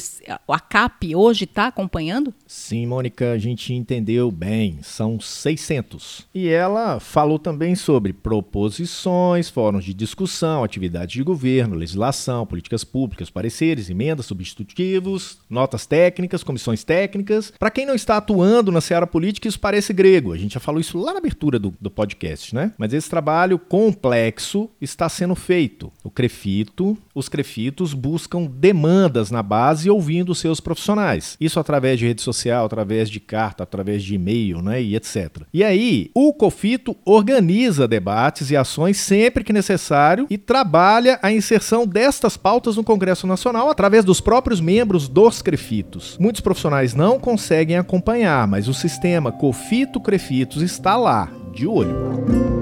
a 0.47 0.59
CAP 0.59 1.13
hoje 1.13 1.43
está 1.43 1.67
acompanhando? 1.67 2.33
Sim, 2.47 2.85
Mônica, 2.85 3.33
a 3.33 3.37
gente 3.37 3.73
entendeu 3.73 4.31
bem. 4.31 4.79
São 4.83 5.19
600. 5.19 6.27
E 6.33 6.47
ela 6.47 6.99
falou 6.99 7.37
também 7.37 7.75
sobre 7.75 8.13
proposições, 8.13 9.49
fóruns 9.49 9.83
de 9.83 9.93
discussão, 9.93 10.63
atividades 10.63 11.13
de 11.13 11.23
governo, 11.23 11.75
legislação, 11.75 12.45
políticas 12.45 12.85
públicas, 12.85 13.29
pareceres, 13.29 13.89
emendas, 13.89 14.27
substitutivos, 14.27 15.39
notas 15.49 15.85
técnicas, 15.85 16.41
comissões 16.41 16.85
técnicas. 16.85 17.51
Para 17.59 17.71
quem 17.71 17.85
não 17.85 17.95
está 17.95 18.15
atuando 18.15 18.71
na 18.71 18.79
seara 18.79 19.05
política, 19.05 19.47
isso 19.47 19.59
parece 19.59 19.91
grego. 19.91 20.31
A 20.31 20.37
gente 20.37 20.53
já 20.53 20.59
falou 20.59 20.79
isso 20.79 21.00
lá 21.01 21.13
na 21.13 21.19
abertura 21.19 21.59
do, 21.59 21.73
do 21.79 21.89
podcast, 21.91 22.53
né? 22.55 22.73
Mas 22.77 22.93
esse 22.93 23.09
trabalho 23.09 23.57
complexo 23.59 24.69
está 24.79 25.09
sendo 25.09 25.35
feito. 25.35 25.91
O 26.03 26.09
Crefito, 26.09 26.97
os 27.13 27.29
Crefitos 27.29 27.93
buscam 27.93 28.45
demandas 28.45 29.31
na 29.31 29.43
base 29.43 29.89
ouvindo 29.89 30.35
seus 30.35 30.59
profissionais. 30.59 31.37
Isso 31.39 31.59
através 31.59 31.99
de 31.99 32.07
rede 32.07 32.21
social, 32.21 32.65
através 32.65 33.09
de 33.09 33.19
carta, 33.19 33.63
através 33.63 34.03
de 34.03 34.15
e-mail, 34.15 34.61
né? 34.61 34.81
E 34.81 34.95
etc. 34.95 35.43
E 35.53 35.63
aí, 35.63 36.09
o 36.13 36.33
Cofito 36.33 36.95
organiza 37.05 37.87
debates 37.87 38.49
e 38.51 38.57
ações 38.57 38.97
sempre 38.97 39.43
que 39.43 39.53
necessário 39.53 40.27
e 40.29 40.37
trabalha 40.37 41.19
a 41.21 41.31
inserção 41.31 41.85
destas 41.85 42.37
pautas 42.37 42.75
no 42.75 42.83
Congresso 42.83 43.27
Nacional 43.27 43.69
através 43.69 44.05
dos 44.05 44.21
próprios 44.21 44.59
membros 44.59 45.07
dos 45.07 45.41
Crefitos. 45.41 46.17
Muitos 46.19 46.41
profissionais 46.41 46.93
não 46.93 47.19
conseguem 47.19 47.77
acompanhar, 47.77 48.47
mas 48.47 48.67
o 48.67 48.73
sistema 48.73 49.31
Cofito 49.31 49.99
Crefitos 49.99 50.61
está 50.61 50.95
lá, 50.95 51.29
de 51.53 51.67
olho. 51.67 52.60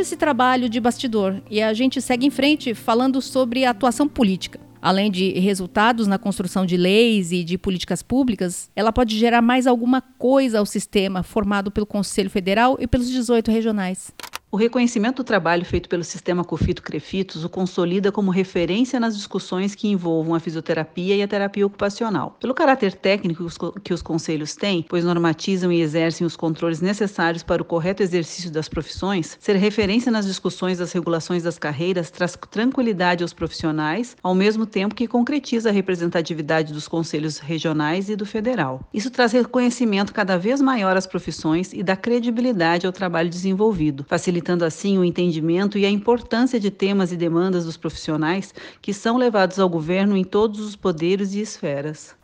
Esse 0.00 0.16
trabalho 0.16 0.66
de 0.70 0.80
bastidor 0.80 1.42
e 1.50 1.60
a 1.60 1.74
gente 1.74 2.00
segue 2.00 2.26
em 2.26 2.30
frente 2.30 2.72
falando 2.72 3.20
sobre 3.20 3.66
a 3.66 3.70
atuação 3.70 4.08
política. 4.08 4.58
Além 4.80 5.10
de 5.10 5.38
resultados 5.38 6.06
na 6.06 6.16
construção 6.16 6.64
de 6.64 6.74
leis 6.74 7.32
e 7.32 7.44
de 7.44 7.58
políticas 7.58 8.02
públicas, 8.02 8.70
ela 8.74 8.94
pode 8.94 9.18
gerar 9.18 9.42
mais 9.42 9.66
alguma 9.66 10.00
coisa 10.00 10.58
ao 10.58 10.64
sistema 10.64 11.22
formado 11.22 11.70
pelo 11.70 11.84
Conselho 11.84 12.30
Federal 12.30 12.78
e 12.80 12.86
pelos 12.86 13.10
18 13.10 13.50
regionais. 13.50 14.10
O 14.52 14.56
reconhecimento 14.56 15.22
do 15.22 15.24
trabalho 15.24 15.64
feito 15.64 15.88
pelo 15.88 16.02
sistema 16.02 16.42
Cofito-Crefitos 16.42 17.44
o 17.44 17.48
consolida 17.48 18.10
como 18.10 18.32
referência 18.32 18.98
nas 18.98 19.16
discussões 19.16 19.76
que 19.76 19.86
envolvam 19.86 20.34
a 20.34 20.40
fisioterapia 20.40 21.14
e 21.14 21.22
a 21.22 21.28
terapia 21.28 21.64
ocupacional. 21.64 22.36
Pelo 22.40 22.52
caráter 22.52 22.94
técnico 22.94 23.46
que 23.84 23.94
os 23.94 24.02
conselhos 24.02 24.56
têm, 24.56 24.84
pois 24.88 25.04
normatizam 25.04 25.70
e 25.70 25.80
exercem 25.80 26.26
os 26.26 26.34
controles 26.34 26.80
necessários 26.80 27.44
para 27.44 27.62
o 27.62 27.64
correto 27.64 28.02
exercício 28.02 28.50
das 28.50 28.68
profissões, 28.68 29.38
ser 29.38 29.54
referência 29.54 30.10
nas 30.10 30.26
discussões 30.26 30.78
das 30.78 30.90
regulações 30.90 31.44
das 31.44 31.56
carreiras 31.56 32.10
traz 32.10 32.36
tranquilidade 32.50 33.22
aos 33.22 33.32
profissionais, 33.32 34.16
ao 34.20 34.34
mesmo 34.34 34.66
tempo 34.66 34.96
que 34.96 35.06
concretiza 35.06 35.68
a 35.68 35.72
representatividade 35.72 36.72
dos 36.72 36.88
conselhos 36.88 37.38
regionais 37.38 38.10
e 38.10 38.16
do 38.16 38.26
federal. 38.26 38.80
Isso 38.92 39.12
traz 39.12 39.30
reconhecimento 39.30 40.12
cada 40.12 40.36
vez 40.36 40.60
maior 40.60 40.96
às 40.96 41.06
profissões 41.06 41.72
e 41.72 41.84
dá 41.84 41.94
credibilidade 41.94 42.84
ao 42.84 42.92
trabalho 42.92 43.30
desenvolvido, 43.30 44.04
facilitando 44.08 44.39
facilitando 44.40 44.64
assim 44.64 44.98
o 44.98 45.04
entendimento 45.04 45.78
e 45.78 45.84
a 45.84 45.90
importância 45.90 46.58
de 46.58 46.70
temas 46.70 47.12
e 47.12 47.16
demandas 47.16 47.66
dos 47.66 47.76
profissionais 47.76 48.54
que 48.80 48.92
são 48.92 49.16
levados 49.16 49.58
ao 49.58 49.68
governo 49.68 50.16
em 50.16 50.24
todos 50.24 50.60
os 50.60 50.74
poderes 50.74 51.34
e 51.34 51.40
esferas. 51.40 52.14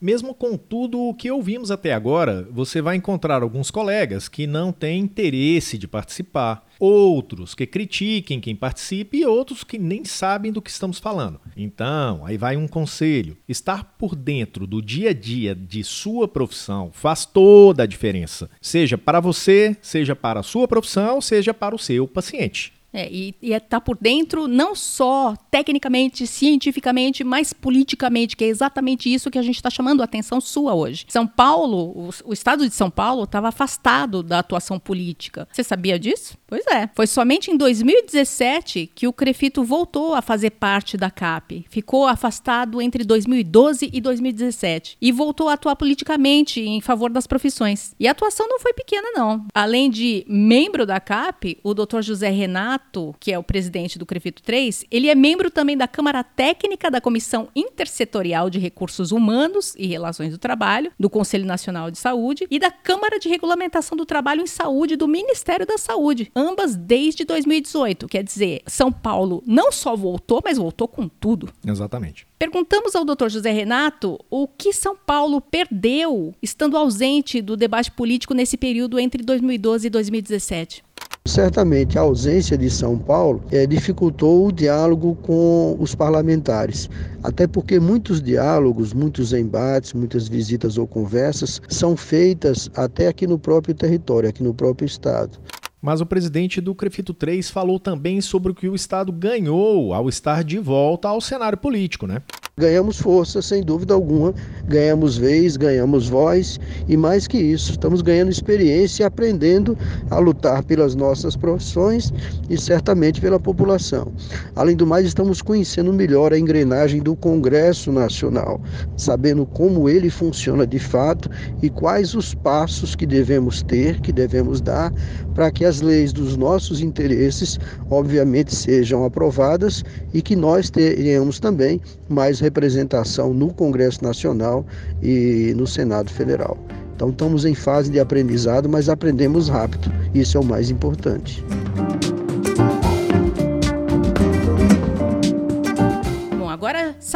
Mesmo 0.00 0.34
com 0.34 0.58
tudo 0.58 1.00
o 1.00 1.14
que 1.14 1.30
ouvimos 1.30 1.70
até 1.70 1.94
agora, 1.94 2.46
você 2.50 2.82
vai 2.82 2.96
encontrar 2.96 3.42
alguns 3.42 3.70
colegas 3.70 4.28
que 4.28 4.46
não 4.46 4.70
têm 4.70 5.00
interesse 5.00 5.78
de 5.78 5.88
participar, 5.88 6.66
outros 6.78 7.54
que 7.54 7.66
critiquem 7.66 8.38
quem 8.38 8.54
participe 8.54 9.18
e 9.18 9.26
outros 9.26 9.64
que 9.64 9.78
nem 9.78 10.04
sabem 10.04 10.52
do 10.52 10.60
que 10.60 10.70
estamos 10.70 10.98
falando. 10.98 11.40
Então, 11.56 12.26
aí 12.26 12.36
vai 12.36 12.58
um 12.58 12.68
conselho: 12.68 13.38
estar 13.48 13.96
por 13.96 14.14
dentro 14.14 14.66
do 14.66 14.82
dia 14.82 15.10
a 15.10 15.14
dia 15.14 15.54
de 15.54 15.82
sua 15.82 16.28
profissão 16.28 16.90
faz 16.92 17.24
toda 17.24 17.84
a 17.84 17.86
diferença, 17.86 18.50
seja 18.60 18.98
para 18.98 19.18
você, 19.18 19.74
seja 19.80 20.14
para 20.14 20.40
a 20.40 20.42
sua 20.42 20.68
profissão, 20.68 21.22
seja 21.22 21.54
para 21.54 21.74
o 21.74 21.78
seu 21.78 22.06
paciente. 22.06 22.75
É, 22.96 23.08
e, 23.10 23.34
e 23.42 23.52
é 23.52 23.60
por 23.60 23.98
dentro 24.00 24.48
não 24.48 24.74
só 24.74 25.34
tecnicamente, 25.50 26.26
cientificamente, 26.26 27.22
mas 27.22 27.52
politicamente, 27.52 28.36
que 28.36 28.44
é 28.44 28.48
exatamente 28.48 29.12
isso 29.12 29.30
que 29.30 29.38
a 29.38 29.42
gente 29.42 29.56
está 29.56 29.68
chamando 29.68 30.00
a 30.00 30.04
atenção 30.04 30.40
sua 30.40 30.74
hoje. 30.74 31.04
São 31.08 31.26
Paulo, 31.26 31.76
o, 31.76 32.10
o 32.24 32.32
estado 32.32 32.66
de 32.66 32.74
São 32.74 32.90
Paulo 32.90 33.24
estava 33.24 33.48
afastado 33.48 34.22
da 34.22 34.38
atuação 34.38 34.78
política. 34.78 35.46
Você 35.52 35.62
sabia 35.62 35.98
disso? 35.98 36.38
Pois 36.46 36.64
é. 36.68 36.88
Foi 36.94 37.06
somente 37.06 37.50
em 37.50 37.56
2017 37.56 38.90
que 38.94 39.06
o 39.06 39.12
Crefito 39.12 39.62
voltou 39.62 40.14
a 40.14 40.22
fazer 40.22 40.50
parte 40.50 40.96
da 40.96 41.10
CAP. 41.10 41.66
Ficou 41.68 42.06
afastado 42.06 42.80
entre 42.80 43.04
2012 43.04 43.90
e 43.92 44.00
2017 44.00 44.96
e 45.00 45.12
voltou 45.12 45.48
a 45.48 45.54
atuar 45.54 45.76
politicamente 45.76 46.60
em 46.60 46.80
favor 46.80 47.10
das 47.10 47.26
profissões. 47.26 47.94
E 47.98 48.08
a 48.08 48.12
atuação 48.12 48.48
não 48.48 48.60
foi 48.60 48.72
pequena, 48.72 49.08
não. 49.14 49.44
Além 49.54 49.90
de 49.90 50.24
membro 50.28 50.86
da 50.86 51.00
CAP, 51.00 51.58
o 51.62 51.74
Dr. 51.74 52.00
José 52.00 52.30
Renato, 52.30 52.85
que 53.20 53.32
é 53.32 53.38
o 53.38 53.42
presidente 53.42 53.98
do 53.98 54.06
Crefito 54.06 54.42
3, 54.42 54.84
ele 54.90 55.08
é 55.08 55.14
membro 55.14 55.50
também 55.50 55.76
da 55.76 55.88
Câmara 55.88 56.22
Técnica 56.22 56.90
da 56.90 57.00
Comissão 57.00 57.48
Intersetorial 57.54 58.48
de 58.48 58.58
Recursos 58.58 59.12
Humanos 59.12 59.74
e 59.76 59.86
Relações 59.86 60.30
do 60.30 60.38
Trabalho, 60.38 60.92
do 60.98 61.10
Conselho 61.10 61.44
Nacional 61.44 61.90
de 61.90 61.98
Saúde 61.98 62.46
e 62.50 62.58
da 62.58 62.70
Câmara 62.70 63.18
de 63.18 63.28
Regulamentação 63.28 63.96
do 63.96 64.06
Trabalho 64.06 64.42
em 64.42 64.46
Saúde 64.46 64.96
do 64.96 65.08
Ministério 65.08 65.66
da 65.66 65.78
Saúde, 65.78 66.30
ambas 66.34 66.76
desde 66.76 67.24
2018. 67.24 68.08
Quer 68.08 68.22
dizer, 68.22 68.62
São 68.66 68.92
Paulo 68.92 69.42
não 69.46 69.72
só 69.72 69.96
voltou, 69.96 70.40
mas 70.44 70.58
voltou 70.58 70.88
com 70.88 71.08
tudo. 71.08 71.48
Exatamente. 71.66 72.26
Perguntamos 72.38 72.94
ao 72.94 73.04
Dr. 73.04 73.28
José 73.28 73.50
Renato 73.50 74.18
o 74.30 74.46
que 74.46 74.72
São 74.72 74.96
Paulo 74.96 75.40
perdeu 75.40 76.34
estando 76.42 76.76
ausente 76.76 77.40
do 77.40 77.56
debate 77.56 77.90
político 77.90 78.34
nesse 78.34 78.56
período 78.56 78.98
entre 78.98 79.22
2012 79.22 79.86
e 79.86 79.90
2017. 79.90 80.85
Certamente 81.26 81.98
a 81.98 82.02
ausência 82.02 82.56
de 82.56 82.70
São 82.70 82.96
Paulo 82.96 83.42
eh, 83.50 83.66
dificultou 83.66 84.46
o 84.46 84.52
diálogo 84.52 85.16
com 85.16 85.76
os 85.80 85.92
parlamentares, 85.92 86.88
até 87.22 87.48
porque 87.48 87.80
muitos 87.80 88.22
diálogos, 88.22 88.92
muitos 88.94 89.32
embates, 89.32 89.92
muitas 89.92 90.28
visitas 90.28 90.78
ou 90.78 90.86
conversas 90.86 91.60
são 91.68 91.96
feitas 91.96 92.70
até 92.76 93.08
aqui 93.08 93.26
no 93.26 93.40
próprio 93.40 93.74
território, 93.74 94.28
aqui 94.28 94.42
no 94.42 94.54
próprio 94.54 94.86
estado. 94.86 95.36
Mas 95.82 96.00
o 96.00 96.06
presidente 96.06 96.60
do 96.60 96.74
Crefito 96.74 97.12
3 97.12 97.50
falou 97.50 97.80
também 97.80 98.20
sobre 98.20 98.52
o 98.52 98.54
que 98.54 98.68
o 98.68 98.74
Estado 98.74 99.12
ganhou 99.12 99.92
ao 99.92 100.08
estar 100.08 100.42
de 100.42 100.58
volta 100.58 101.08
ao 101.08 101.20
cenário 101.20 101.58
político, 101.58 102.06
né? 102.06 102.22
Ganhamos 102.58 102.98
força, 102.98 103.42
sem 103.42 103.62
dúvida 103.62 103.92
alguma, 103.92 104.34
ganhamos 104.66 105.18
vez, 105.18 105.58
ganhamos 105.58 106.08
voz 106.08 106.58
e 106.88 106.96
mais 106.96 107.28
que 107.28 107.36
isso, 107.36 107.72
estamos 107.72 108.00
ganhando 108.00 108.30
experiência 108.30 109.02
e 109.02 109.04
aprendendo 109.04 109.76
a 110.08 110.18
lutar 110.18 110.64
pelas 110.64 110.94
nossas 110.94 111.36
profissões 111.36 112.10
e 112.48 112.56
certamente 112.56 113.20
pela 113.20 113.38
população. 113.38 114.10
Além 114.54 114.74
do 114.74 114.86
mais, 114.86 115.04
estamos 115.04 115.42
conhecendo 115.42 115.92
melhor 115.92 116.32
a 116.32 116.38
engrenagem 116.38 117.02
do 117.02 117.14
Congresso 117.14 117.92
Nacional, 117.92 118.58
sabendo 118.96 119.44
como 119.44 119.86
ele 119.86 120.08
funciona 120.08 120.66
de 120.66 120.78
fato 120.78 121.28
e 121.62 121.68
quais 121.68 122.14
os 122.14 122.34
passos 122.34 122.94
que 122.94 123.04
devemos 123.04 123.62
ter, 123.62 124.00
que 124.00 124.10
devemos 124.14 124.62
dar 124.62 124.90
para 125.34 125.50
que 125.50 125.62
as 125.62 125.82
leis 125.82 126.10
dos 126.10 126.38
nossos 126.38 126.80
interesses, 126.80 127.60
obviamente, 127.90 128.56
sejam 128.56 129.04
aprovadas 129.04 129.84
e 130.14 130.22
que 130.22 130.34
nós 130.34 130.70
tenhamos 130.70 131.38
também 131.38 131.78
mais 132.08 132.45
representação 132.46 133.34
no 133.34 133.52
Congresso 133.52 134.02
Nacional 134.02 134.64
e 135.02 135.52
no 135.56 135.66
Senado 135.66 136.10
Federal. 136.10 136.56
Então 136.94 137.10
estamos 137.10 137.44
em 137.44 137.54
fase 137.54 137.90
de 137.90 138.00
aprendizado, 138.00 138.68
mas 138.68 138.88
aprendemos 138.88 139.48
rápido. 139.48 139.92
Isso 140.14 140.38
é 140.38 140.40
o 140.40 140.44
mais 140.44 140.70
importante. 140.70 141.44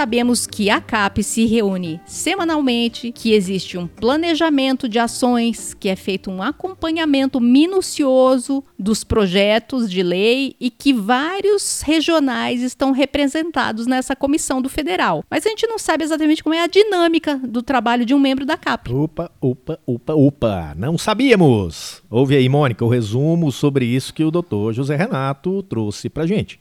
Sabemos 0.00 0.46
que 0.46 0.70
a 0.70 0.80
CAP 0.80 1.22
se 1.22 1.44
reúne 1.44 2.00
semanalmente, 2.06 3.12
que 3.12 3.34
existe 3.34 3.76
um 3.76 3.86
planejamento 3.86 4.88
de 4.88 4.98
ações, 4.98 5.74
que 5.74 5.90
é 5.90 5.94
feito 5.94 6.30
um 6.30 6.42
acompanhamento 6.42 7.38
minucioso 7.38 8.64
dos 8.78 9.04
projetos 9.04 9.90
de 9.90 10.02
lei 10.02 10.56
e 10.58 10.70
que 10.70 10.94
vários 10.94 11.82
regionais 11.82 12.62
estão 12.62 12.92
representados 12.92 13.86
nessa 13.86 14.16
comissão 14.16 14.62
do 14.62 14.70
federal. 14.70 15.22
Mas 15.30 15.44
a 15.44 15.50
gente 15.50 15.66
não 15.66 15.78
sabe 15.78 16.02
exatamente 16.02 16.42
como 16.42 16.54
é 16.54 16.62
a 16.62 16.66
dinâmica 16.66 17.36
do 17.36 17.62
trabalho 17.62 18.06
de 18.06 18.14
um 18.14 18.18
membro 18.18 18.46
da 18.46 18.56
CAP. 18.56 18.90
Opa, 18.90 19.30
opa, 19.38 19.78
opa, 19.86 20.14
opa, 20.14 20.74
não 20.78 20.96
sabíamos. 20.96 22.02
Ouve 22.08 22.36
aí, 22.36 22.48
Mônica, 22.48 22.82
o 22.82 22.88
resumo 22.88 23.52
sobre 23.52 23.84
isso 23.84 24.14
que 24.14 24.24
o 24.24 24.30
doutor 24.30 24.72
José 24.72 24.96
Renato 24.96 25.62
trouxe 25.64 26.08
pra 26.08 26.26
gente. 26.26 26.58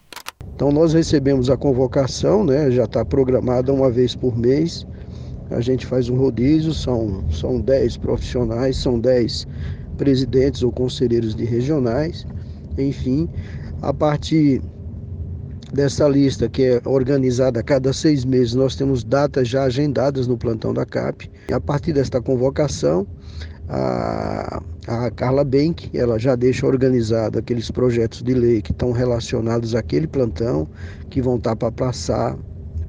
Então 0.60 0.74
nós 0.74 0.92
recebemos 0.92 1.50
a 1.50 1.56
convocação, 1.56 2.44
né, 2.44 2.70
já 2.70 2.84
está 2.84 3.06
programada 3.06 3.72
uma 3.72 3.90
vez 3.90 4.14
por 4.14 4.38
mês. 4.38 4.86
A 5.52 5.62
gente 5.62 5.86
faz 5.86 6.10
um 6.10 6.18
rodízio, 6.18 6.74
são, 6.74 7.24
são 7.32 7.62
10 7.62 7.96
profissionais, 7.96 8.76
são 8.76 9.00
10 9.00 9.48
presidentes 9.98 10.62
ou 10.62 10.70
conselheiros 10.70 11.34
de 11.34 11.46
regionais, 11.46 12.28
enfim, 12.78 13.30
a 13.82 13.94
partir 13.94 14.62
dessa 15.72 16.10
lista 16.10 16.50
que 16.50 16.64
é 16.64 16.82
organizada 16.84 17.62
a 17.62 17.64
cada 17.64 17.94
seis 17.94 18.26
meses, 18.26 18.54
nós 18.54 18.76
temos 18.76 19.02
datas 19.02 19.48
já 19.48 19.64
agendadas 19.64 20.28
no 20.28 20.38
plantão 20.38 20.74
da 20.74 20.86
CAP. 20.86 21.32
A 21.54 21.62
partir 21.62 21.94
desta 21.94 22.22
convocação, 22.22 23.08
a, 23.70 24.62
a 24.90 25.12
Carla 25.12 25.44
Benck, 25.44 25.96
ela 25.96 26.18
já 26.18 26.36
deixa 26.36 26.66
organizado 26.66 27.38
aqueles 27.38 27.70
projetos 27.70 28.24
de 28.24 28.34
lei 28.34 28.60
que 28.60 28.72
estão 28.72 28.92
relacionados 28.92 29.76
àquele 29.76 30.08
plantão, 30.08 30.68
que 31.12 31.22
vão 31.22 31.38
estar 31.38 31.56
para 31.56 31.72
passar, 31.72 32.36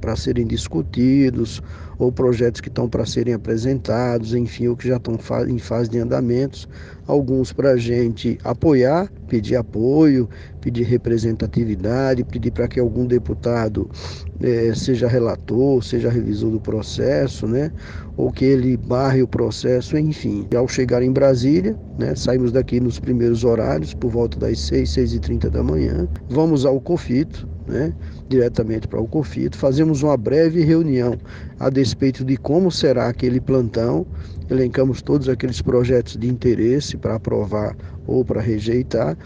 para 0.00 0.16
serem 0.16 0.46
discutidos, 0.46 1.60
ou 2.00 2.10
projetos 2.10 2.62
que 2.62 2.68
estão 2.68 2.88
para 2.88 3.04
serem 3.04 3.34
apresentados, 3.34 4.34
enfim, 4.34 4.68
ou 4.68 4.76
que 4.76 4.88
já 4.88 4.96
estão 4.96 5.18
em 5.46 5.58
fase 5.58 5.90
de 5.90 5.98
andamentos, 5.98 6.66
alguns 7.06 7.52
para 7.52 7.72
a 7.72 7.76
gente 7.76 8.38
apoiar, 8.42 9.12
pedir 9.28 9.56
apoio, 9.56 10.26
pedir 10.62 10.84
representatividade, 10.84 12.24
pedir 12.24 12.52
para 12.52 12.66
que 12.66 12.80
algum 12.80 13.06
deputado 13.06 13.88
é, 14.40 14.72
seja 14.74 15.06
relator, 15.06 15.84
seja 15.84 16.08
revisor 16.08 16.50
do 16.50 16.60
processo, 16.60 17.46
né? 17.46 17.70
ou 18.16 18.32
que 18.32 18.44
ele 18.44 18.76
barre 18.76 19.22
o 19.22 19.28
processo, 19.28 19.96
enfim. 19.96 20.46
Ao 20.56 20.66
chegar 20.66 21.02
em 21.02 21.12
Brasília, 21.12 21.76
né, 21.98 22.14
saímos 22.14 22.52
daqui 22.52 22.80
nos 22.80 22.98
primeiros 22.98 23.44
horários, 23.44 23.94
por 23.94 24.10
volta 24.10 24.38
das 24.38 24.58
6, 24.60 24.90
6 24.90 25.14
e 25.14 25.18
30 25.20 25.50
da 25.50 25.62
manhã, 25.62 26.08
vamos 26.28 26.64
ao 26.64 26.80
COFITO, 26.80 27.48
né, 27.66 27.92
diretamente 28.28 28.88
para 28.88 29.00
o 29.00 29.06
COFITO, 29.06 29.56
fazemos 29.56 30.02
uma 30.02 30.16
breve 30.16 30.62
reunião 30.62 31.16
a 31.58 31.68
despeito 31.70 32.24
de 32.24 32.36
como 32.36 32.70
será 32.70 33.08
aquele 33.08 33.40
plantão, 33.40 34.06
elencamos 34.50 35.02
todos 35.02 35.28
aqueles 35.28 35.60
projetos 35.60 36.16
de 36.16 36.28
interesse 36.28 36.96
para 36.96 37.16
aprovar 37.16 37.76
ou 38.06 38.24
para 38.24 38.40
rejeitar, 38.40 39.16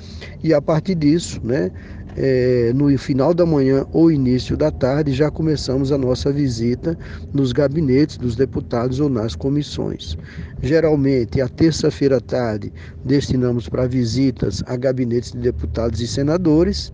e 0.43 0.53
a 0.53 0.61
partir 0.61 0.95
disso, 0.95 1.41
né, 1.43 1.71
é, 2.17 2.73
no 2.75 2.97
final 2.97 3.35
da 3.35 3.45
manhã 3.45 3.85
ou 3.93 4.11
início 4.11 4.57
da 4.57 4.71
tarde, 4.71 5.13
já 5.13 5.31
começamos 5.31 5.91
a 5.91 5.99
nossa 5.99 6.33
visita 6.33 6.97
nos 7.33 7.53
gabinetes 7.53 8.17
dos 8.17 8.37
deputados 8.37 9.01
ou 9.01 9.09
nas 9.09 9.35
comissões. 9.35 10.17
Geralmente, 10.63 11.41
a 11.41 11.49
terça-feira 11.49 12.19
à 12.19 12.21
tarde, 12.21 12.73
destinamos 13.05 13.69
para 13.69 13.87
visitas 13.87 14.63
a 14.67 14.77
gabinetes 14.77 15.33
de 15.33 15.39
deputados 15.39 16.01
e 16.01 16.07
senadores 16.07 16.93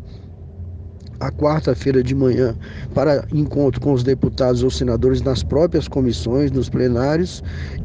a 1.20 1.30
quarta-feira 1.30 2.02
de 2.02 2.14
manhã 2.14 2.56
para 2.94 3.26
encontro 3.32 3.80
com 3.80 3.92
os 3.92 4.02
deputados 4.02 4.62
ou 4.62 4.70
senadores 4.70 5.22
nas 5.22 5.42
próprias 5.42 5.86
comissões, 5.86 6.50
nos 6.50 6.68
plenários, 6.68 7.42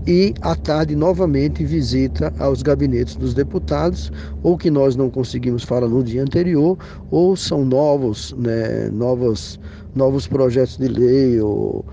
e 0.07 0.33
à 0.41 0.55
tarde 0.55 0.95
novamente 0.95 1.63
visita 1.63 2.33
aos 2.39 2.61
gabinetes 2.61 3.15
dos 3.15 3.33
deputados, 3.33 4.11
ou 4.41 4.57
que 4.57 4.71
nós 4.71 4.95
não 4.95 5.09
conseguimos 5.09 5.63
falar 5.63 5.87
no 5.87 6.03
dia 6.03 6.23
anterior, 6.23 6.77
ou 7.11 7.35
são 7.35 7.65
novos, 7.65 8.33
né, 8.37 8.89
novos, 8.91 9.59
novos 9.93 10.27
projetos 10.27 10.77
de 10.77 10.87
lei 10.87 11.39
ou 11.41 11.85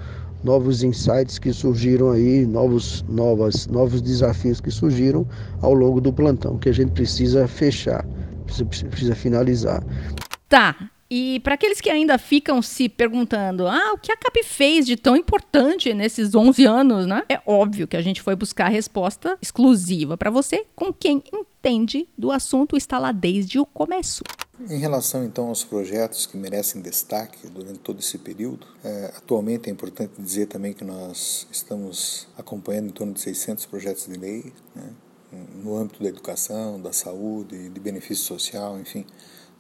novos 0.44 0.82
insights 0.82 1.38
que 1.38 1.52
surgiram 1.52 2.10
aí, 2.10 2.44
novos, 2.46 3.04
novas, 3.08 3.66
novos 3.68 4.02
desafios 4.02 4.60
que 4.60 4.70
surgiram 4.70 5.26
ao 5.60 5.72
longo 5.72 6.00
do 6.00 6.12
plantão, 6.12 6.58
que 6.58 6.68
a 6.68 6.72
gente 6.72 6.92
precisa 6.92 7.46
fechar, 7.46 8.04
precisa, 8.44 8.88
precisa 8.88 9.14
finalizar. 9.14 9.82
Tá, 10.48 10.76
e 11.14 11.40
para 11.40 11.56
aqueles 11.56 11.78
que 11.78 11.90
ainda 11.90 12.16
ficam 12.16 12.62
se 12.62 12.88
perguntando, 12.88 13.68
ah, 13.68 13.92
o 13.92 13.98
que 13.98 14.10
a 14.10 14.16
CAP 14.16 14.42
fez 14.44 14.86
de 14.86 14.96
tão 14.96 15.14
importante 15.14 15.92
nesses 15.92 16.34
11 16.34 16.64
anos, 16.64 17.06
né? 17.06 17.22
É 17.28 17.38
óbvio 17.44 17.86
que 17.86 17.98
a 17.98 18.00
gente 18.00 18.22
foi 18.22 18.34
buscar 18.34 18.64
a 18.64 18.70
resposta 18.70 19.36
exclusiva 19.42 20.16
para 20.16 20.30
você 20.30 20.64
com 20.74 20.90
quem 20.90 21.22
entende 21.30 22.08
do 22.16 22.32
assunto 22.32 22.78
está 22.78 22.98
lá 22.98 23.12
desde 23.12 23.58
o 23.58 23.66
começo. 23.66 24.24
Em 24.70 24.78
relação 24.78 25.22
então 25.22 25.48
aos 25.48 25.62
projetos 25.62 26.24
que 26.24 26.38
merecem 26.38 26.80
destaque 26.80 27.46
durante 27.46 27.80
todo 27.80 28.00
esse 28.00 28.16
período, 28.16 28.66
é, 28.82 29.12
atualmente 29.14 29.68
é 29.68 29.70
importante 29.70 30.14
dizer 30.18 30.46
também 30.46 30.72
que 30.72 30.82
nós 30.82 31.46
estamos 31.52 32.26
acompanhando 32.38 32.86
em 32.86 32.92
torno 32.92 33.12
de 33.12 33.20
600 33.20 33.66
projetos 33.66 34.06
de 34.06 34.18
lei, 34.18 34.50
né, 34.74 34.88
no 35.62 35.76
âmbito 35.76 36.02
da 36.02 36.08
educação, 36.08 36.80
da 36.80 36.92
saúde, 36.92 37.68
de 37.68 37.80
benefício 37.80 38.24
social, 38.24 38.80
enfim, 38.80 39.04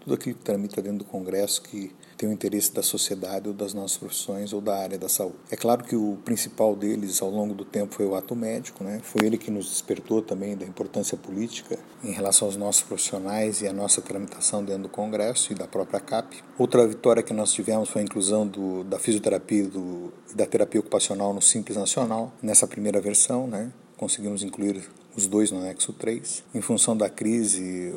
tudo 0.02 0.14
aquilo 0.14 0.34
que 0.36 0.42
tramita 0.42 0.82
dentro 0.82 0.98
do 0.98 1.04
Congresso 1.04 1.62
que 1.62 1.92
tem 2.16 2.28
o 2.28 2.32
interesse 2.32 2.72
da 2.72 2.82
sociedade 2.82 3.48
ou 3.48 3.54
das 3.54 3.72
nossas 3.72 3.96
profissões 3.96 4.52
ou 4.52 4.60
da 4.60 4.76
área 4.76 4.98
da 4.98 5.08
saúde. 5.08 5.36
É 5.50 5.56
claro 5.56 5.84
que 5.84 5.96
o 5.96 6.18
principal 6.24 6.76
deles 6.76 7.20
ao 7.22 7.30
longo 7.30 7.54
do 7.54 7.64
tempo 7.64 7.94
foi 7.94 8.06
o 8.06 8.14
ato 8.14 8.34
médico, 8.36 8.84
né? 8.84 9.00
foi 9.02 9.26
ele 9.26 9.38
que 9.38 9.50
nos 9.50 9.68
despertou 9.68 10.22
também 10.22 10.56
da 10.56 10.64
importância 10.64 11.16
política 11.16 11.78
em 12.04 12.12
relação 12.12 12.46
aos 12.46 12.56
nossos 12.56 12.82
profissionais 12.82 13.62
e 13.62 13.66
a 13.66 13.72
nossa 13.72 14.00
tramitação 14.00 14.64
dentro 14.64 14.84
do 14.84 14.88
Congresso 14.88 15.52
e 15.52 15.54
da 15.54 15.66
própria 15.66 16.00
CAP. 16.00 16.42
Outra 16.58 16.86
vitória 16.86 17.22
que 17.22 17.32
nós 17.32 17.52
tivemos 17.52 17.88
foi 17.88 18.02
a 18.02 18.04
inclusão 18.04 18.46
do, 18.46 18.84
da 18.84 18.98
fisioterapia 18.98 19.62
e 19.62 20.34
da 20.34 20.46
terapia 20.46 20.80
ocupacional 20.80 21.32
no 21.32 21.42
Simples 21.42 21.76
Nacional, 21.76 22.32
nessa 22.42 22.66
primeira 22.66 23.00
versão, 23.00 23.46
né? 23.46 23.72
conseguimos 23.96 24.42
incluir 24.42 24.82
os 25.16 25.26
dois 25.26 25.50
no 25.50 25.58
anexo 25.58 25.92
3. 25.92 26.44
Em 26.54 26.60
função 26.60 26.96
da 26.96 27.08
crise, 27.08 27.92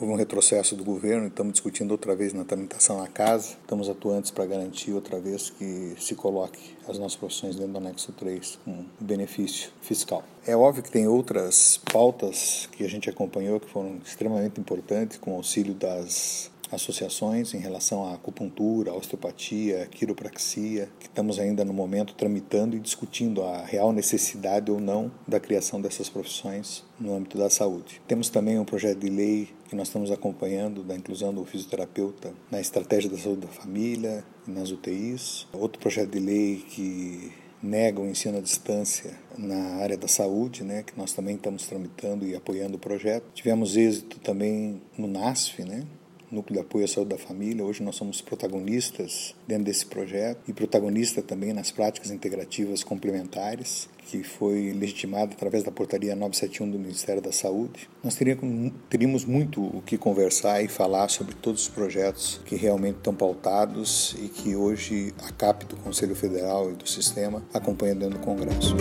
houve 0.00 0.12
um 0.12 0.16
retrocesso 0.16 0.74
do 0.74 0.84
governo, 0.84 1.26
estamos 1.26 1.52
discutindo 1.52 1.90
outra 1.92 2.14
vez 2.14 2.32
na 2.32 2.44
tramitação 2.44 2.98
na 2.98 3.08
casa, 3.08 3.56
estamos 3.60 3.88
atuantes 3.88 4.30
para 4.30 4.46
garantir 4.46 4.92
outra 4.92 5.18
vez 5.20 5.50
que 5.50 5.94
se 5.98 6.14
coloque 6.14 6.76
as 6.88 6.98
nossas 6.98 7.16
profissões 7.16 7.56
dentro 7.56 7.72
do 7.72 7.78
anexo 7.78 8.12
3 8.12 8.58
com 8.64 8.84
benefício 9.00 9.70
fiscal. 9.82 10.22
É 10.46 10.56
óbvio 10.56 10.82
que 10.82 10.90
tem 10.90 11.06
outras 11.06 11.80
pautas 11.92 12.68
que 12.72 12.84
a 12.84 12.88
gente 12.88 13.10
acompanhou 13.10 13.60
que 13.60 13.68
foram 13.68 13.98
extremamente 14.04 14.60
importantes, 14.60 15.18
com 15.18 15.32
o 15.32 15.36
auxílio 15.36 15.74
das 15.74 16.50
associações 16.70 17.54
em 17.54 17.58
relação 17.58 18.04
à 18.04 18.14
acupuntura, 18.14 18.92
osteopatia, 18.92 19.86
quiropraxia, 19.90 20.88
que 20.98 21.06
estamos 21.06 21.38
ainda 21.38 21.64
no 21.64 21.72
momento 21.72 22.14
tramitando 22.14 22.76
e 22.76 22.80
discutindo 22.80 23.42
a 23.42 23.64
real 23.64 23.92
necessidade 23.92 24.70
ou 24.70 24.80
não 24.80 25.10
da 25.26 25.40
criação 25.40 25.80
dessas 25.80 26.08
profissões 26.08 26.84
no 26.98 27.14
âmbito 27.14 27.38
da 27.38 27.48
saúde. 27.48 28.00
Temos 28.06 28.28
também 28.28 28.58
um 28.58 28.64
projeto 28.64 28.98
de 28.98 29.08
lei 29.08 29.48
que 29.68 29.76
nós 29.76 29.88
estamos 29.88 30.10
acompanhando 30.10 30.82
da 30.82 30.96
inclusão 30.96 31.32
do 31.32 31.44
fisioterapeuta 31.44 32.32
na 32.50 32.60
estratégia 32.60 33.10
da 33.10 33.18
saúde 33.18 33.42
da 33.42 33.48
família 33.48 34.24
e 34.46 34.50
nas 34.50 34.70
UTIs. 34.70 35.46
Outro 35.52 35.78
projeto 35.78 36.10
de 36.10 36.18
lei 36.18 36.64
que 36.68 37.32
nega 37.62 38.00
o 38.00 38.06
ensino 38.06 38.38
à 38.38 38.40
distância 38.40 39.12
na 39.36 39.76
área 39.76 39.96
da 39.96 40.08
saúde, 40.08 40.62
né, 40.62 40.82
que 40.82 40.96
nós 40.96 41.12
também 41.12 41.34
estamos 41.34 41.66
tramitando 41.66 42.26
e 42.26 42.34
apoiando 42.34 42.76
o 42.76 42.78
projeto. 42.78 43.24
Tivemos 43.34 43.76
êxito 43.76 44.18
também 44.20 44.80
no 44.96 45.08
NASF, 45.08 45.64
né, 45.64 45.84
Núcleo 46.30 46.60
de 46.60 46.60
Apoio 46.60 46.84
à 46.84 46.88
Saúde 46.88 47.10
da 47.10 47.18
Família. 47.18 47.64
Hoje 47.64 47.82
nós 47.82 47.96
somos 47.96 48.20
protagonistas 48.20 49.34
dentro 49.46 49.64
desse 49.64 49.86
projeto 49.86 50.40
e 50.46 50.52
protagonista 50.52 51.22
também 51.22 51.52
nas 51.52 51.70
práticas 51.70 52.10
integrativas 52.10 52.84
complementares 52.84 53.88
que 54.06 54.22
foi 54.22 54.72
legitimado 54.72 55.32
através 55.34 55.62
da 55.62 55.70
portaria 55.70 56.16
971 56.16 56.70
do 56.70 56.78
Ministério 56.78 57.20
da 57.20 57.30
Saúde. 57.30 57.88
Nós 58.02 58.14
teríamos, 58.14 58.72
teríamos 58.88 59.24
muito 59.24 59.62
o 59.62 59.82
que 59.82 59.98
conversar 59.98 60.62
e 60.62 60.68
falar 60.68 61.08
sobre 61.08 61.34
todos 61.34 61.62
os 61.62 61.68
projetos 61.68 62.40
que 62.46 62.56
realmente 62.56 62.96
estão 62.96 63.14
pautados 63.14 64.16
e 64.22 64.28
que 64.28 64.56
hoje 64.56 65.12
a 65.22 65.32
CAP 65.32 65.66
do 65.66 65.76
Conselho 65.76 66.14
Federal 66.14 66.70
e 66.70 66.74
do 66.74 66.88
Sistema 66.88 67.42
acompanha 67.52 67.94
dentro 67.94 68.18
do 68.18 68.24
Congresso. 68.24 68.74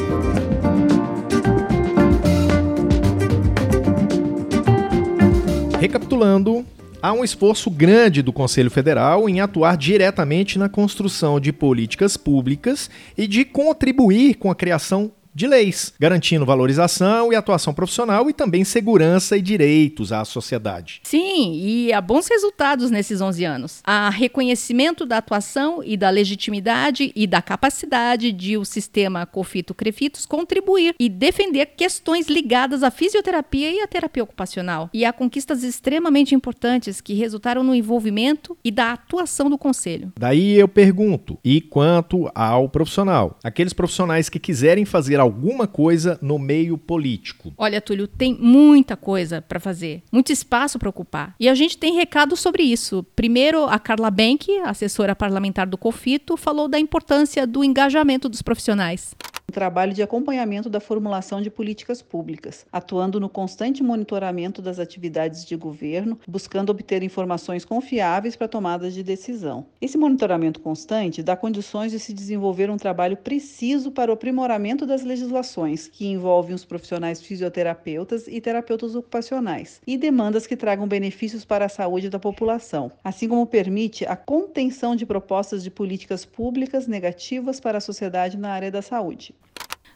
Recapitulando, 5.80 6.66
há 7.02 7.14
um 7.14 7.24
esforço 7.24 7.70
grande 7.70 8.22
do 8.22 8.34
Conselho 8.34 8.72
Federal 8.72 9.30
em 9.30 9.40
atuar 9.40 9.78
diretamente 9.78 10.58
na 10.58 10.70
construção 10.70 11.40
de 11.40 11.52
políticas 11.52 12.18
públicas 12.18 12.90
e 13.18 13.28
de 13.28 13.46
contribuir 13.46 14.36
com 14.36 14.50
a 14.50 14.56
criação 14.56 15.12
de 15.38 15.46
leis, 15.46 15.94
garantindo 16.00 16.48
valorização 16.48 17.32
e 17.32 17.36
atuação 17.36 17.72
profissional 17.72 18.28
e 18.28 18.34
também 18.34 18.64
segurança 18.64 19.38
e 19.38 19.42
direitos 19.42 20.12
à 20.12 20.26
sociedade. 20.26 21.00
Sim, 21.04 21.54
e 21.62 21.94
há 21.94 22.02
bons 22.02 22.28
resultados 22.28 22.90
nesses 22.90 23.22
11 23.22 23.46
anos. 23.46 23.82
Há 23.84 24.10
reconhecimento 24.10 25.06
da 25.06 25.20
atuação 25.20 25.84
e 25.84 25.96
da 25.96 26.10
legitimidade 26.10 27.12
e 27.16 27.28
da 27.28 27.40
capacidade 27.40 28.32
de 28.32 28.58
o 28.58 28.66
sistema 28.66 29.28
COFITO-CREFITOS 29.28 30.26
contribuir 30.26 30.96
e 31.00 31.08
defender 31.08 31.68
questões 31.68 32.28
ligadas 32.28 32.82
à 32.82 32.90
fisioterapia 32.90 33.72
e 33.72 33.80
à 33.82 33.86
terapia 33.86 34.24
ocupacional. 34.24 34.90
E 34.92 35.06
há 35.06 35.14
conquistas 35.14 35.62
extremamente 35.62 36.34
importantes 36.34 37.00
que 37.00 37.14
resultaram 37.14 37.62
no 37.62 37.76
envolvimento 37.76 38.58
e 38.64 38.72
da 38.72 38.94
atuação 38.94 39.52
do 39.52 39.58
Conselho. 39.58 40.12
Daí 40.18 40.56
eu 40.56 40.68
pergunto, 40.68 41.38
e 41.46 41.62
quanto 41.62 42.28
ao 42.34 42.68
profissional? 42.68 43.38
Aqueles 43.44 43.72
profissionais 43.72 44.30
que 44.30 44.40
quiserem 44.40 44.84
fazer 44.84 45.27
alguma 45.28 45.68
coisa 45.68 46.18
no 46.22 46.40
meio 46.40 46.78
político? 46.78 47.54
Olha, 47.58 47.82
Túlio, 47.82 48.08
tem 48.08 48.34
muita 48.34 48.98
coisa 48.98 49.42
para 49.42 49.60
fazer, 49.60 50.04
muito 50.12 50.32
espaço 50.32 50.80
para 50.80 50.90
ocupar. 50.90 51.36
E 51.40 51.48
a 51.48 51.56
gente 51.56 51.78
tem 51.78 51.94
recado 51.94 52.36
sobre 52.36 52.64
isso. 52.64 53.06
Primeiro, 53.16 53.66
a 53.66 53.78
Carla 53.78 54.10
Benck, 54.10 54.50
assessora 54.60 55.16
parlamentar 55.16 55.68
do 55.68 55.78
COFITO, 55.78 56.38
falou 56.38 56.68
da 56.68 56.80
importância 56.80 57.46
do 57.46 57.64
engajamento 57.64 58.28
dos 58.30 58.42
profissionais 58.42 59.16
um 59.50 59.54
trabalho 59.54 59.94
de 59.94 60.04
acompanhamento 60.04 60.70
da 60.70 60.82
formulação 60.82 61.42
de 61.42 61.50
políticas 61.50 62.02
públicas, 62.02 62.66
atuando 62.70 63.18
no 63.18 63.30
constante 63.30 63.82
monitoramento 63.82 64.62
das 64.62 64.78
atividades 64.78 65.46
de 65.46 65.56
governo, 65.56 66.20
buscando 66.28 66.70
obter 66.70 67.02
informações 67.02 67.64
confiáveis 67.64 68.36
para 68.36 68.50
tomadas 68.50 68.94
de 68.94 69.02
decisão. 69.02 69.66
Esse 69.80 69.98
monitoramento 69.98 70.60
constante 70.60 71.24
dá 71.24 71.34
condições 71.38 71.94
de 71.94 72.00
se 72.00 72.12
desenvolver 72.12 72.70
um 72.70 72.76
trabalho 72.76 73.16
preciso 73.16 73.90
para 73.90 74.12
o 74.12 74.16
aprimoramento 74.16 74.86
das 74.86 75.06
legislações, 75.06 75.88
que 75.88 76.06
envolvem 76.06 76.54
os 76.54 76.66
profissionais 76.66 77.22
fisioterapeutas 77.22 78.28
e 78.28 78.42
terapeutas 78.42 78.96
ocupacionais, 78.96 79.80
e 79.88 79.98
demandas 79.98 80.46
que 80.46 80.58
tragam 80.58 80.86
benefícios 80.86 81.46
para 81.46 81.68
a 81.68 81.70
saúde 81.70 82.10
da 82.10 82.20
população, 82.20 82.92
assim 83.02 83.30
como 83.30 83.48
permite 83.48 84.06
a 84.06 84.18
contenção 84.18 84.94
de 84.94 85.06
propostas 85.06 85.64
de 85.64 85.72
políticas 85.72 86.26
públicas 86.26 86.86
negativas 86.86 87.62
para 87.62 87.78
a 87.78 87.82
sociedade 87.82 88.36
na 88.36 88.52
área 88.52 88.70
da 88.70 88.82
saúde. 88.82 89.34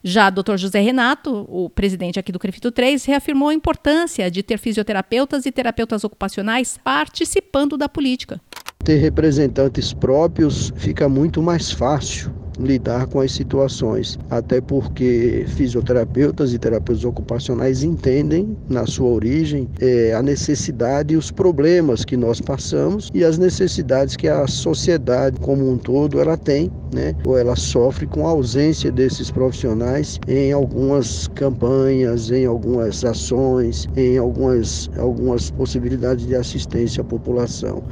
Já 0.03 0.29
o 0.29 0.31
Dr. 0.31 0.57
José 0.57 0.79
Renato, 0.79 1.45
o 1.47 1.69
presidente 1.69 2.19
aqui 2.19 2.31
do 2.31 2.39
Crefito 2.39 2.71
3, 2.71 3.05
reafirmou 3.05 3.49
a 3.49 3.53
importância 3.53 4.31
de 4.31 4.41
ter 4.41 4.57
fisioterapeutas 4.57 5.45
e 5.45 5.51
terapeutas 5.51 6.03
ocupacionais 6.03 6.79
participando 6.83 7.77
da 7.77 7.87
política. 7.87 8.41
Ter 8.83 8.97
representantes 8.97 9.93
próprios 9.93 10.73
fica 10.75 11.07
muito 11.07 11.41
mais 11.41 11.71
fácil 11.71 12.40
lidar 12.59 13.07
com 13.07 13.19
as 13.19 13.31
situações, 13.31 14.17
até 14.29 14.61
porque 14.61 15.45
fisioterapeutas 15.47 16.53
e 16.53 16.59
terapeutas 16.59 17.05
ocupacionais 17.05 17.83
entendem, 17.83 18.57
na 18.69 18.85
sua 18.85 19.09
origem, 19.09 19.67
é, 19.79 20.13
a 20.13 20.21
necessidade 20.21 21.13
e 21.13 21.17
os 21.17 21.31
problemas 21.31 22.03
que 22.05 22.17
nós 22.17 22.41
passamos 22.41 23.09
e 23.13 23.23
as 23.23 23.37
necessidades 23.37 24.15
que 24.15 24.27
a 24.27 24.47
sociedade 24.47 25.39
como 25.39 25.69
um 25.69 25.77
todo 25.77 26.19
ela 26.19 26.37
tem, 26.37 26.71
né? 26.93 27.15
Ou 27.25 27.37
ela 27.37 27.55
sofre 27.55 28.05
com 28.05 28.27
a 28.27 28.31
ausência 28.31 28.91
desses 28.91 29.31
profissionais 29.31 30.19
em 30.27 30.51
algumas 30.51 31.27
campanhas, 31.29 32.31
em 32.31 32.45
algumas 32.45 33.03
ações, 33.03 33.87
em 33.95 34.17
algumas, 34.17 34.89
algumas 34.97 35.49
possibilidades 35.51 36.25
de 36.25 36.35
assistência 36.35 37.01
à 37.01 37.03
população. 37.03 37.83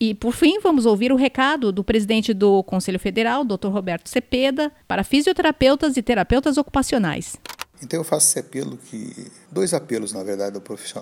E, 0.00 0.14
por 0.14 0.32
fim, 0.32 0.60
vamos 0.60 0.86
ouvir 0.86 1.10
o 1.12 1.16
recado 1.16 1.72
do 1.72 1.82
presidente 1.82 2.32
do 2.32 2.62
Conselho 2.62 3.00
Federal, 3.00 3.44
Dr. 3.44 3.68
Roberto 3.68 4.08
Cepeda, 4.08 4.70
para 4.86 5.02
fisioterapeutas 5.02 5.96
e 5.96 6.02
terapeutas 6.02 6.56
ocupacionais. 6.56 7.36
Então 7.82 8.00
eu 8.00 8.04
faço 8.04 8.26
esse 8.26 8.38
apelo 8.40 8.76
que 8.76 9.30
dois 9.50 9.72
apelos 9.72 10.12
na 10.12 10.22
verdade 10.22 10.60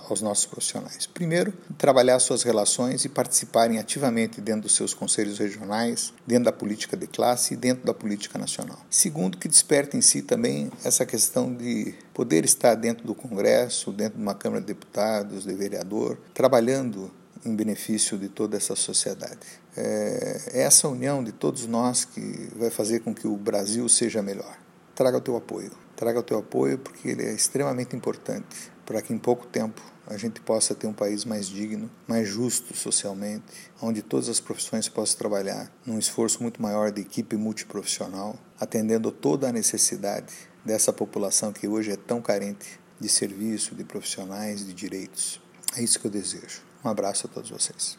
aos 0.08 0.20
nossos 0.20 0.46
profissionais. 0.46 1.06
Primeiro, 1.06 1.52
trabalhar 1.78 2.18
suas 2.18 2.42
relações 2.42 3.04
e 3.04 3.08
participarem 3.08 3.78
ativamente 3.78 4.40
dentro 4.40 4.62
dos 4.62 4.74
seus 4.74 4.92
conselhos 4.92 5.38
regionais, 5.38 6.12
dentro 6.26 6.44
da 6.44 6.52
política 6.52 6.96
de 6.96 7.06
classe 7.06 7.54
e 7.54 7.56
dentro 7.56 7.86
da 7.86 7.94
política 7.94 8.38
nacional. 8.38 8.78
Segundo, 8.90 9.38
que 9.38 9.48
despertem 9.48 9.98
em 9.98 10.02
si 10.02 10.22
também 10.22 10.70
essa 10.84 11.06
questão 11.06 11.52
de 11.52 11.94
poder 12.12 12.44
estar 12.44 12.74
dentro 12.74 13.06
do 13.06 13.14
Congresso, 13.14 13.90
dentro 13.90 14.18
de 14.18 14.22
uma 14.22 14.34
Câmara 14.34 14.60
de 14.60 14.66
Deputados, 14.66 15.44
de 15.44 15.54
vereador, 15.54 16.18
trabalhando 16.34 17.10
em 17.46 17.54
benefício 17.54 18.18
de 18.18 18.28
toda 18.28 18.56
essa 18.56 18.74
sociedade. 18.74 19.38
É, 19.76 20.40
é 20.52 20.62
essa 20.62 20.88
união 20.88 21.22
de 21.22 21.32
todos 21.32 21.66
nós 21.66 22.04
que 22.04 22.50
vai 22.56 22.70
fazer 22.70 23.00
com 23.00 23.14
que 23.14 23.26
o 23.26 23.36
Brasil 23.36 23.88
seja 23.88 24.22
melhor. 24.22 24.58
Traga 24.94 25.18
o 25.18 25.20
teu 25.20 25.36
apoio. 25.36 25.70
Traga 25.94 26.18
o 26.18 26.22
teu 26.22 26.38
apoio 26.38 26.78
porque 26.78 27.08
ele 27.08 27.24
é 27.24 27.32
extremamente 27.32 27.94
importante 27.94 28.72
para 28.84 29.00
que 29.00 29.12
em 29.12 29.18
pouco 29.18 29.46
tempo 29.46 29.80
a 30.06 30.16
gente 30.16 30.40
possa 30.40 30.74
ter 30.74 30.86
um 30.86 30.92
país 30.92 31.24
mais 31.24 31.46
digno, 31.46 31.90
mais 32.06 32.28
justo 32.28 32.76
socialmente, 32.76 33.44
onde 33.82 34.02
todas 34.02 34.28
as 34.28 34.38
profissões 34.38 34.88
possam 34.88 35.18
trabalhar 35.18 35.72
num 35.84 35.98
esforço 35.98 36.42
muito 36.42 36.62
maior 36.62 36.92
de 36.92 37.00
equipe 37.00 37.36
multiprofissional, 37.36 38.38
atendendo 38.60 39.10
toda 39.10 39.48
a 39.48 39.52
necessidade 39.52 40.32
dessa 40.64 40.92
população 40.92 41.52
que 41.52 41.66
hoje 41.66 41.90
é 41.90 41.96
tão 41.96 42.22
carente 42.22 42.78
de 43.00 43.08
serviço, 43.08 43.74
de 43.74 43.84
profissionais, 43.84 44.64
de 44.64 44.72
direitos. 44.72 45.40
É 45.76 45.82
isso 45.82 45.98
que 45.98 46.06
eu 46.06 46.10
desejo. 46.10 46.65
Um 46.86 46.90
abraço 46.90 47.26
a 47.26 47.28
todos 47.28 47.50
vocês. 47.50 47.98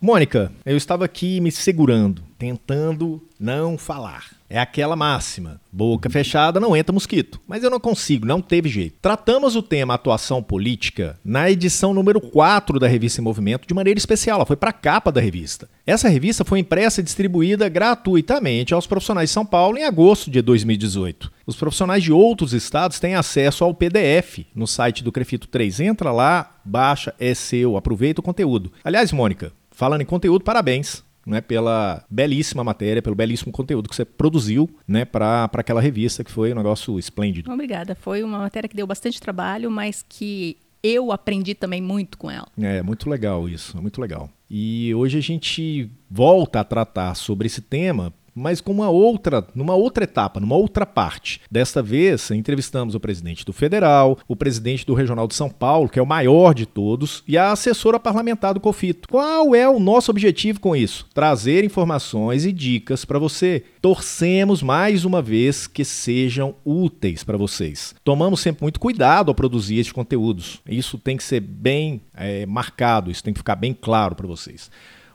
Mônica, 0.00 0.52
eu 0.64 0.76
estava 0.76 1.04
aqui 1.04 1.40
me 1.40 1.50
segurando, 1.50 2.22
tentando 2.38 3.20
não 3.38 3.76
falar. 3.76 4.26
É 4.48 4.56
aquela 4.56 4.94
máxima: 4.94 5.60
boca 5.72 6.08
fechada 6.08 6.60
não 6.60 6.76
entra 6.76 6.92
mosquito. 6.92 7.40
Mas 7.48 7.64
eu 7.64 7.70
não 7.70 7.80
consigo, 7.80 8.24
não 8.24 8.40
teve 8.40 8.68
jeito. 8.68 8.96
Tratamos 9.02 9.56
o 9.56 9.62
tema 9.62 9.94
atuação 9.94 10.40
política 10.40 11.18
na 11.24 11.50
edição 11.50 11.92
número 11.92 12.20
4 12.20 12.78
da 12.78 12.86
revista 12.86 13.20
em 13.20 13.24
Movimento 13.24 13.66
de 13.66 13.74
maneira 13.74 13.98
especial. 13.98 14.36
Ela 14.36 14.46
foi 14.46 14.54
para 14.54 14.70
a 14.70 14.72
capa 14.72 15.10
da 15.10 15.20
revista. 15.20 15.68
Essa 15.84 16.08
revista 16.08 16.44
foi 16.44 16.60
impressa 16.60 17.00
e 17.00 17.04
distribuída 17.04 17.68
gratuitamente 17.68 18.72
aos 18.72 18.86
profissionais 18.86 19.30
de 19.30 19.34
São 19.34 19.44
Paulo 19.44 19.78
em 19.78 19.84
agosto 19.84 20.30
de 20.30 20.40
2018. 20.40 21.32
Os 21.44 21.56
profissionais 21.56 22.04
de 22.04 22.12
outros 22.12 22.52
estados 22.52 23.00
têm 23.00 23.16
acesso 23.16 23.64
ao 23.64 23.74
PDF 23.74 24.46
no 24.54 24.66
site 24.66 25.02
do 25.02 25.10
Crefito 25.10 25.48
3. 25.48 25.80
Entra 25.80 26.12
lá, 26.12 26.54
baixa, 26.64 27.12
é 27.18 27.34
seu, 27.34 27.76
aproveita 27.76 28.20
o 28.20 28.24
conteúdo. 28.24 28.70
Aliás, 28.84 29.10
Mônica, 29.12 29.52
falando 29.78 30.00
em 30.00 30.04
conteúdo, 30.04 30.42
parabéns 30.42 31.04
né, 31.24 31.40
pela 31.40 32.04
belíssima 32.10 32.64
matéria, 32.64 33.00
pelo 33.00 33.14
belíssimo 33.14 33.52
conteúdo 33.52 33.88
que 33.88 33.94
você 33.94 34.04
produziu 34.04 34.68
né, 34.88 35.04
para 35.04 35.48
aquela 35.52 35.80
revista, 35.80 36.24
que 36.24 36.32
foi 36.32 36.52
um 36.52 36.56
negócio 36.56 36.98
esplêndido. 36.98 37.52
Obrigada. 37.52 37.94
Foi 37.94 38.24
uma 38.24 38.38
matéria 38.38 38.68
que 38.68 38.74
deu 38.74 38.88
bastante 38.88 39.20
trabalho, 39.20 39.70
mas 39.70 40.04
que 40.06 40.56
eu 40.82 41.12
aprendi 41.12 41.54
também 41.54 41.80
muito 41.80 42.18
com 42.18 42.28
ela. 42.28 42.48
É, 42.60 42.82
muito 42.82 43.08
legal 43.08 43.48
isso, 43.48 43.80
muito 43.80 44.00
legal. 44.00 44.28
E 44.50 44.92
hoje 44.96 45.18
a 45.18 45.22
gente 45.22 45.88
volta 46.10 46.58
a 46.58 46.64
tratar 46.64 47.14
sobre 47.14 47.46
esse 47.46 47.60
tema 47.60 48.12
mas 48.38 48.60
com 48.60 48.72
uma 48.72 48.88
outra, 48.88 49.46
numa 49.54 49.74
outra 49.74 50.04
etapa, 50.04 50.40
numa 50.40 50.56
outra 50.56 50.86
parte. 50.86 51.40
Desta 51.50 51.82
vez, 51.82 52.30
entrevistamos 52.30 52.94
o 52.94 53.00
presidente 53.00 53.44
do 53.44 53.52
Federal, 53.52 54.18
o 54.26 54.36
presidente 54.36 54.86
do 54.86 54.94
Regional 54.94 55.26
de 55.26 55.34
São 55.34 55.50
Paulo, 55.50 55.88
que 55.88 55.98
é 55.98 56.02
o 56.02 56.06
maior 56.06 56.54
de 56.54 56.66
todos, 56.66 57.22
e 57.26 57.36
a 57.36 57.52
assessora 57.52 57.98
parlamentar 57.98 58.54
do 58.54 58.60
COFITO. 58.60 59.08
Qual 59.08 59.54
é 59.54 59.68
o 59.68 59.80
nosso 59.80 60.10
objetivo 60.10 60.60
com 60.60 60.76
isso? 60.76 61.06
Trazer 61.12 61.64
informações 61.64 62.44
e 62.44 62.52
dicas 62.52 63.04
para 63.04 63.18
você. 63.18 63.64
Torcemos 63.80 64.62
mais 64.62 65.04
uma 65.04 65.20
vez 65.20 65.66
que 65.66 65.84
sejam 65.84 66.54
úteis 66.64 67.24
para 67.24 67.36
vocês. 67.36 67.94
Tomamos 68.04 68.40
sempre 68.40 68.62
muito 68.62 68.80
cuidado 68.80 69.30
ao 69.30 69.34
produzir 69.34 69.78
esses 69.78 69.92
conteúdos. 69.92 70.60
Isso 70.68 70.98
tem 70.98 71.16
que 71.16 71.22
ser 71.24 71.40
bem 71.40 72.02
é, 72.14 72.46
marcado, 72.46 73.10
isso 73.10 73.22
tem 73.22 73.32
que 73.32 73.40
ficar 73.40 73.56
bem 73.56 73.72
claro 73.72 74.14
para 74.14 74.26
vocês. 74.26 74.70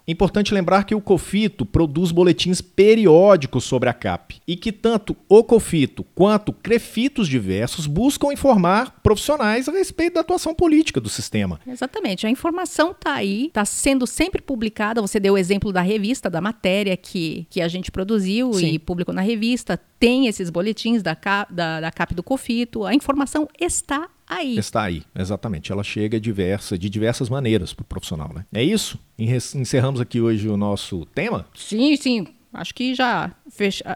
Importante 0.08 0.54
lembrar 0.54 0.84
que 0.84 0.94
o 0.94 1.02
COFITO 1.02 1.66
produz 1.66 2.12
boletins 2.12 2.62
periódicos 2.62 3.64
sobre 3.64 3.88
a 3.90 3.94
CAP 3.94 4.42
e 4.46 4.58
que 4.58 4.72
tanto 4.72 5.16
o 5.30 5.44
COFITO 5.44 6.04
quanto 6.14 6.52
crefitos 6.52 7.28
diversos 7.28 7.88
buscam 7.88 8.34
informar 8.34 9.00
profissionais 9.02 9.70
a 9.70 9.72
respeito 9.72 10.16
da 10.16 10.22
atuação 10.22 10.54
política 10.54 11.00
do 11.00 11.08
sistema. 11.08 11.60
Exatamente. 11.66 12.28
A 12.28 12.30
informação 12.30 12.92
está 12.92 13.14
aí, 13.14 13.48
está 13.48 13.64
sendo 13.64 14.06
sempre 14.06 14.42
publicada. 14.42 15.02
Você 15.02 15.20
deu 15.20 15.36
o 15.36 15.38
exemplo 15.38 15.72
da 15.72 15.82
revista, 15.82 16.30
da 16.30 16.42
matéria 16.42 16.98
que, 16.98 17.48
que 17.50 17.62
a 17.62 17.68
gente 17.70 17.90
produziu 17.90 18.54
Sim. 18.54 18.74
e 18.74 18.80
publicou 18.80 19.14
na 19.14 19.22
revista. 19.22 19.80
Tem 20.00 20.28
esses 20.28 20.50
boletins 20.50 21.02
da, 21.02 21.18
da, 21.50 21.80
da 21.80 21.92
CAP 21.92 22.14
do 22.14 22.24
COFITO. 22.24 22.86
A 22.86 22.94
informação 22.94 23.48
está 23.58 24.10
aí. 24.28 24.58
Está 24.58 24.84
aí, 24.84 25.04
exatamente. 25.16 25.72
Ela 25.72 25.84
chega 25.84 26.20
diversa, 26.20 26.78
de 26.78 26.90
diversas 26.90 27.30
maneiras 27.30 27.74
para 27.74 27.84
o 27.84 27.86
profissional, 27.86 28.32
né? 28.34 28.46
É 28.54 28.64
isso? 28.64 29.00
Encerramos 29.18 30.00
aqui 30.02 30.22
hoje 30.22 30.48
o 30.48 30.58
nosso 30.58 31.06
tema? 31.08 31.46
Sim, 31.56 31.96
sim. 31.96 32.28
Acho 32.54 32.76
que 32.76 32.94
já 32.94 33.32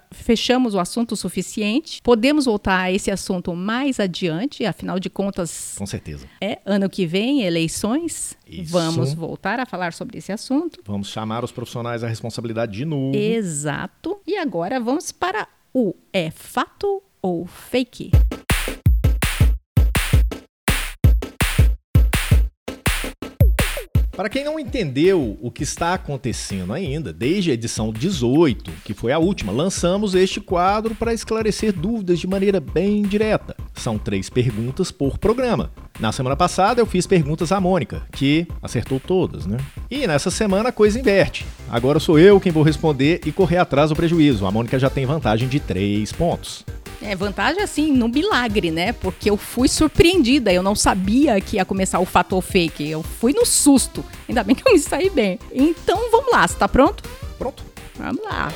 fechamos 0.09 0.73
o 0.73 0.79
assunto 0.79 1.11
o 1.11 1.15
suficiente. 1.15 2.01
Podemos 2.01 2.45
voltar 2.45 2.79
a 2.79 2.91
esse 2.91 3.11
assunto 3.11 3.53
mais 3.55 3.99
adiante, 3.99 4.65
afinal 4.65 4.99
de 4.99 5.11
contas. 5.11 5.75
Com 5.77 5.85
certeza. 5.85 6.25
É 6.41 6.57
ano 6.65 6.89
que 6.89 7.05
vem, 7.05 7.43
eleições. 7.43 8.35
Isso. 8.47 8.71
Vamos 8.71 9.13
voltar 9.13 9.59
a 9.59 9.65
falar 9.67 9.93
sobre 9.93 10.17
esse 10.17 10.31
assunto. 10.31 10.79
Vamos 10.83 11.09
chamar 11.09 11.43
os 11.43 11.51
profissionais 11.51 12.03
à 12.03 12.07
responsabilidade 12.07 12.71
de 12.71 12.83
novo. 12.83 13.15
Exato. 13.15 14.19
E 14.25 14.35
agora 14.37 14.79
vamos 14.79 15.11
para 15.11 15.47
o 15.71 15.93
é 16.11 16.31
fato 16.31 17.03
ou 17.21 17.45
fake. 17.45 18.09
Para 24.17 24.30
quem 24.30 24.43
não 24.43 24.60
entendeu 24.60 25.38
o 25.39 25.51
que 25.51 25.62
está 25.62 25.93
acontecendo 25.93 26.73
ainda, 26.73 27.13
desde 27.13 27.51
a 27.51 27.53
edição 27.53 27.93
18, 27.93 28.71
que 28.84 28.95
foi 28.95 29.12
a 29.12 29.19
última, 29.19 29.51
lançamos 29.51 30.15
este 30.15 30.41
quadro 30.41 30.95
para 30.95 31.13
esclarecer 31.13 31.71
dúvidas 31.71 32.17
de 32.17 32.25
maneira 32.25 32.60
bem 32.60 33.03
direta. 33.03 33.56
São 33.75 33.99
três 33.99 34.27
perguntas 34.27 34.89
por 34.89 35.19
programa. 35.19 35.71
Na 35.99 36.12
semana 36.12 36.36
passada 36.36 36.82
eu 36.82 36.88
fiz 36.88 37.06
perguntas 37.06 37.51
à 37.51 37.62
Mônica, 37.62 38.08
que 38.12 38.47
acertou 38.60 38.99
todas, 38.99 39.45
né? 39.45 39.58
E 39.88 40.08
nessa 40.08 40.32
semana 40.32 40.69
a 40.69 40.71
coisa 40.71 40.99
inverte. 40.99 41.45
Agora 41.69 41.99
sou 41.99 42.17
eu 42.17 42.39
quem 42.39 42.51
vou 42.51 42.63
responder 42.63 43.21
e 43.23 43.32
correr 43.32 43.58
atrás 43.58 43.91
do 43.91 43.95
prejuízo. 43.95 44.47
A 44.47 44.51
Mônica 44.51 44.80
já 44.80 44.89
tem 44.89 45.06
vantagem 45.06 45.47
de 45.47 45.60
três 45.60 46.12
pontos. 46.12 46.65
É, 47.01 47.15
vantagem 47.15 47.62
assim, 47.62 47.91
no 47.91 48.07
milagre, 48.07 48.71
né? 48.71 48.91
Porque 48.91 49.29
eu 49.29 49.38
fui 49.38 49.67
surpreendida, 49.67 50.51
eu 50.51 50.63
não 50.63 50.75
sabia 50.75 51.39
que 51.39 51.57
ia 51.57 51.65
começar 51.65 51.99
o 51.99 52.05
fator 52.05 52.41
fake. 52.41 52.89
Eu 52.89 53.03
fui 53.03 53.33
no 53.33 53.45
susto. 53.45 54.03
Ainda 54.27 54.43
bem 54.43 54.55
que 54.55 54.67
eu 54.67 54.73
me 54.73 54.79
saí 54.79 55.10
bem. 55.10 55.39
Então 55.51 56.10
vamos 56.12 56.31
lá, 56.31 56.47
você 56.47 56.55
tá 56.55 56.67
pronto? 56.67 57.03
Pronto. 57.38 57.63
Vamos 57.95 58.23
lá. 58.23 58.51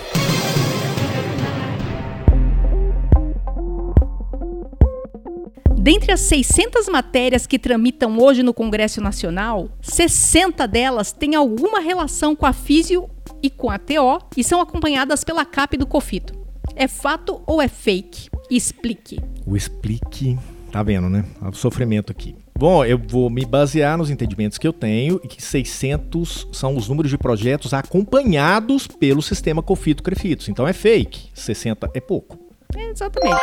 Dentre 5.77 6.11
as 6.11 6.19
600 6.21 6.87
matérias 6.89 7.47
que 7.47 7.57
tramitam 7.57 8.19
hoje 8.19 8.43
no 8.43 8.53
Congresso 8.53 9.01
Nacional, 9.01 9.67
60 9.81 10.67
delas 10.67 11.11
têm 11.11 11.33
alguma 11.33 11.79
relação 11.79 12.35
com 12.35 12.45
a 12.45 12.53
Físio 12.53 13.09
e 13.41 13.49
com 13.49 13.69
a 13.69 13.79
TO 13.79 14.19
e 14.37 14.43
são 14.43 14.61
acompanhadas 14.61 15.23
pela 15.23 15.43
CAP 15.43 15.77
do 15.77 15.87
COFITO. 15.87 16.40
É 16.75 16.87
fato 16.87 17.41
ou 17.45 17.61
é 17.61 17.67
fake? 17.67 18.29
Explique. 18.49 19.19
O 19.45 19.55
explique. 19.55 20.37
Tá 20.71 20.81
vendo, 20.81 21.09
né? 21.09 21.25
O 21.41 21.53
sofrimento 21.53 22.11
aqui. 22.11 22.35
Bom, 22.57 22.85
eu 22.85 22.97
vou 22.97 23.29
me 23.29 23.45
basear 23.45 23.97
nos 23.97 24.09
entendimentos 24.09 24.57
que 24.57 24.67
eu 24.67 24.71
tenho 24.71 25.19
e 25.23 25.27
que 25.27 25.41
600 25.41 26.47
são 26.51 26.77
os 26.77 26.87
números 26.87 27.09
de 27.09 27.17
projetos 27.17 27.73
acompanhados 27.73 28.87
pelo 28.87 29.21
sistema 29.21 29.61
Confito-Crefitos. 29.61 30.47
Então 30.47 30.67
é 30.67 30.73
fake. 30.73 31.29
60 31.33 31.89
é 31.93 31.99
pouco. 31.99 32.39
É, 32.75 32.89
exatamente. 32.89 33.41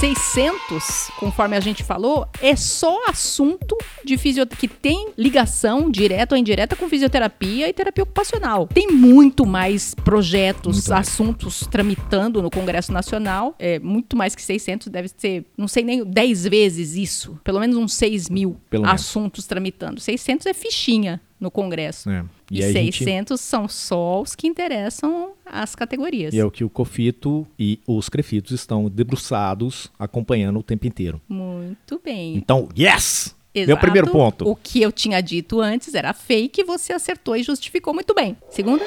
600, 0.00 1.10
conforme 1.18 1.54
a 1.54 1.60
gente 1.60 1.84
falou, 1.84 2.26
é 2.40 2.56
só 2.56 3.04
assunto 3.06 3.76
de 4.02 4.16
fisioterapia 4.16 4.56
que 4.58 4.66
tem 4.66 5.10
ligação 5.16 5.90
direta 5.90 6.34
ou 6.34 6.38
indireta 6.38 6.74
com 6.74 6.88
fisioterapia 6.88 7.68
e 7.68 7.72
terapia 7.74 8.04
ocupacional. 8.04 8.66
Tem 8.66 8.88
muito 8.88 9.44
mais 9.44 9.94
projetos, 9.94 10.76
muito 10.76 10.94
assuntos 10.94 11.60
mais. 11.60 11.70
tramitando 11.70 12.40
no 12.40 12.48
Congresso 12.48 12.90
Nacional. 12.94 13.54
É 13.58 13.78
muito 13.78 14.16
mais 14.16 14.34
que 14.34 14.40
600, 14.40 14.88
deve 14.88 15.08
ser, 15.14 15.44
não 15.54 15.68
sei 15.68 15.84
nem 15.84 16.02
10 16.02 16.44
vezes 16.44 16.96
isso. 16.96 17.38
Pelo 17.44 17.60
menos 17.60 17.76
uns 17.76 17.92
6 17.92 18.30
mil 18.30 18.56
Pelo 18.70 18.86
assuntos 18.86 19.40
menos. 19.42 19.46
tramitando. 19.46 20.00
600 20.00 20.46
é 20.46 20.54
fichinha 20.54 21.20
no 21.40 21.50
Congresso. 21.50 22.10
É. 22.10 22.24
E, 22.50 22.60
e 22.60 22.72
600 22.72 23.40
gente... 23.40 23.48
são 23.48 23.66
só 23.66 24.20
os 24.20 24.34
que 24.34 24.46
interessam 24.46 25.32
as 25.46 25.74
categorias. 25.74 26.34
E 26.34 26.38
é 26.38 26.44
o 26.44 26.50
que 26.50 26.62
o 26.62 26.68
COFITO 26.68 27.46
e 27.58 27.80
os 27.86 28.08
CREFITOS 28.08 28.52
estão 28.52 28.88
debruçados 28.88 29.90
acompanhando 29.98 30.58
o 30.58 30.62
tempo 30.62 30.86
inteiro. 30.86 31.20
Muito 31.28 32.00
bem. 32.04 32.36
Então, 32.36 32.68
yes! 32.78 33.34
Exato. 33.52 33.68
Meu 33.68 33.76
primeiro 33.78 34.08
ponto. 34.10 34.48
O 34.48 34.54
que 34.54 34.80
eu 34.80 34.92
tinha 34.92 35.20
dito 35.20 35.60
antes 35.60 35.94
era 35.94 36.12
fake, 36.12 36.62
você 36.62 36.92
acertou 36.92 37.34
e 37.34 37.42
justificou 37.42 37.92
muito 37.92 38.14
bem. 38.14 38.36
Segunda. 38.48 38.84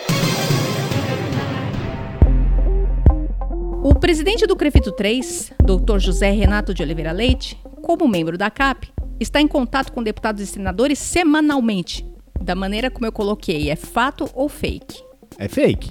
O 3.83 3.93
presidente 3.95 4.47
do 4.47 4.55
CREFITO 4.55 4.93
3, 4.93 5.51
Dr. 5.61 5.99
José 5.99 6.31
Renato 6.31 6.73
de 6.73 6.81
Oliveira 6.81 7.11
Leite, 7.11 7.59
como 7.81 8.07
membro 8.07 8.37
da 8.37 8.49
CAP, 8.49 8.89
está 9.19 9.41
em 9.41 9.47
contato 9.47 9.91
com 9.91 10.01
deputados 10.01 10.41
e 10.41 10.47
senadores 10.47 10.97
semanalmente 10.97 12.05
da 12.43 12.55
maneira 12.55 12.91
como 12.91 13.05
eu 13.05 13.11
coloquei, 13.11 13.69
é 13.69 13.75
fato 13.75 14.29
ou 14.33 14.49
fake? 14.49 15.01
É 15.37 15.47
fake. 15.47 15.89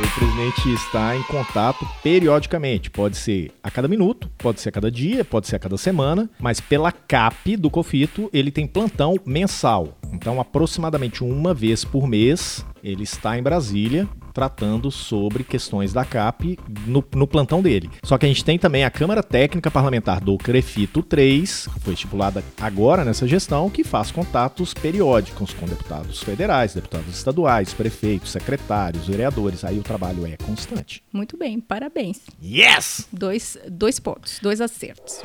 O 0.00 0.18
presidente 0.18 0.72
está 0.74 1.16
em 1.16 1.22
contato 1.24 1.84
periodicamente. 2.04 2.88
Pode 2.88 3.16
ser 3.16 3.50
a 3.62 3.70
cada 3.70 3.88
minuto, 3.88 4.30
pode 4.38 4.60
ser 4.60 4.68
a 4.68 4.72
cada 4.72 4.90
dia, 4.90 5.24
pode 5.24 5.48
ser 5.48 5.56
a 5.56 5.58
cada 5.58 5.76
semana, 5.76 6.30
mas 6.38 6.60
pela 6.60 6.92
CAP 6.92 7.56
do 7.56 7.68
COFITO, 7.68 8.30
ele 8.32 8.52
tem 8.52 8.66
plantão 8.66 9.16
mensal. 9.26 9.97
Então, 10.12 10.40
aproximadamente 10.40 11.22
uma 11.22 11.52
vez 11.52 11.84
por 11.84 12.06
mês, 12.06 12.64
ele 12.82 13.02
está 13.02 13.38
em 13.38 13.42
Brasília 13.42 14.08
tratando 14.38 14.88
sobre 14.92 15.42
questões 15.42 15.92
da 15.92 16.04
CAP 16.04 16.56
no, 16.86 17.04
no, 17.16 17.26
plantão 17.26 17.60
dele. 17.60 17.90
Só 18.04 18.16
que 18.16 18.24
a 18.24 18.28
gente 18.28 18.44
tem 18.44 18.56
também 18.56 18.84
a 18.84 18.90
Câmara 18.90 19.20
Técnica 19.20 19.68
Parlamentar 19.68 20.20
do 20.20 20.38
CREFITO 20.38 21.02
3, 21.02 21.68
que 21.74 21.80
foi 21.80 21.94
estipulada 21.94 22.44
agora 22.60 23.04
nessa 23.04 23.26
gestão, 23.26 23.68
que 23.68 23.82
faz 23.82 24.12
contatos 24.12 24.72
periódicos 24.72 25.52
com 25.52 25.66
deputados 25.66 26.22
federais, 26.22 26.74
deputados 26.74 27.08
estaduais, 27.08 27.74
prefeitos, 27.74 28.30
secretários, 28.30 29.08
vereadores. 29.08 29.64
Aí 29.64 29.76
o 29.76 29.82
trabalho 29.82 30.24
é 30.24 30.36
constante. 30.36 31.02
Muito 31.12 31.36
bem, 31.36 31.58
parabéns. 31.58 32.20
Yes! 32.40 33.08
Dois, 33.12 33.58
dois 33.68 33.98
pontos, 33.98 34.38
dois 34.40 34.60
acertos. 34.60 35.20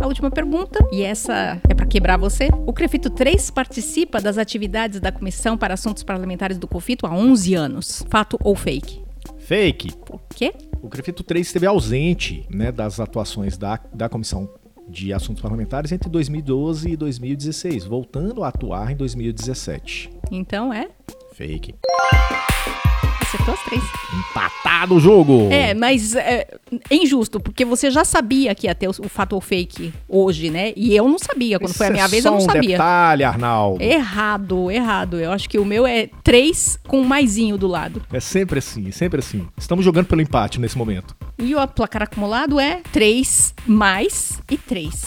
A 0.00 0.06
última 0.06 0.30
pergunta, 0.30 0.78
e 0.90 1.02
essa 1.02 1.60
é 1.68 1.74
para 1.74 1.84
quebrar 1.84 2.16
você. 2.16 2.48
O 2.66 2.72
Crefito 2.72 3.10
3 3.10 3.50
participa 3.50 4.18
das 4.18 4.38
atividades 4.38 4.98
da 4.98 5.12
Comissão 5.12 5.58
para 5.58 5.74
Assuntos 5.74 6.02
Parlamentares 6.02 6.56
do 6.56 6.66
COFITO 6.66 7.06
há 7.06 7.12
11 7.12 7.54
anos. 7.54 8.06
Fato 8.08 8.38
ou 8.42 8.56
fake? 8.56 9.02
Fake. 9.40 9.94
Por 9.98 10.18
quê? 10.34 10.54
O 10.80 10.88
Crefito 10.88 11.22
3 11.22 11.46
esteve 11.46 11.66
ausente 11.66 12.46
né, 12.48 12.72
das 12.72 12.98
atuações 12.98 13.58
da, 13.58 13.78
da 13.92 14.08
Comissão 14.08 14.48
de 14.88 15.12
Assuntos 15.12 15.42
Parlamentares 15.42 15.92
entre 15.92 16.08
2012 16.08 16.92
e 16.92 16.96
2016, 16.96 17.84
voltando 17.84 18.42
a 18.42 18.48
atuar 18.48 18.90
em 18.90 18.96
2017. 18.96 20.10
Então 20.30 20.72
é? 20.72 20.88
Fake 21.34 21.74
acertou 23.30 23.54
as 23.54 23.62
três. 23.64 23.82
Empatado 24.12 24.96
o 24.96 25.00
jogo! 25.00 25.48
É, 25.50 25.72
mas 25.72 26.14
é, 26.16 26.46
é, 26.90 26.94
injusto, 26.94 27.38
porque 27.38 27.64
você 27.64 27.90
já 27.90 28.04
sabia 28.04 28.54
que 28.54 28.66
ia 28.66 28.74
ter 28.74 28.88
o, 28.88 28.90
o 28.90 29.08
fator 29.08 29.40
fake 29.40 29.92
hoje, 30.08 30.50
né? 30.50 30.72
E 30.76 30.94
eu 30.94 31.08
não 31.08 31.18
sabia. 31.18 31.58
Quando 31.58 31.70
Isso 31.70 31.78
foi 31.78 31.86
a 31.86 31.90
minha 31.90 32.04
é 32.04 32.08
vez, 32.08 32.24
eu 32.24 32.32
não 32.32 32.38
um 32.38 32.42
sabia. 32.42 32.70
detalhe, 32.70 33.22
Arnaldo. 33.22 33.82
Errado, 33.82 34.70
errado. 34.70 35.20
Eu 35.20 35.30
acho 35.30 35.48
que 35.48 35.58
o 35.58 35.64
meu 35.64 35.86
é 35.86 36.08
três 36.24 36.78
com 36.86 37.00
um 37.00 37.04
maisinho 37.04 37.56
do 37.56 37.68
lado. 37.68 38.02
É 38.12 38.20
sempre 38.20 38.58
assim, 38.58 38.90
sempre 38.90 39.20
assim. 39.20 39.46
Estamos 39.56 39.84
jogando 39.84 40.06
pelo 40.06 40.20
empate 40.20 40.60
nesse 40.60 40.76
momento. 40.76 41.14
E 41.38 41.54
o 41.54 41.68
placar 41.68 42.02
acumulado 42.02 42.58
é 42.58 42.80
três 42.92 43.54
mais 43.66 44.40
e 44.50 44.56
três. 44.56 45.04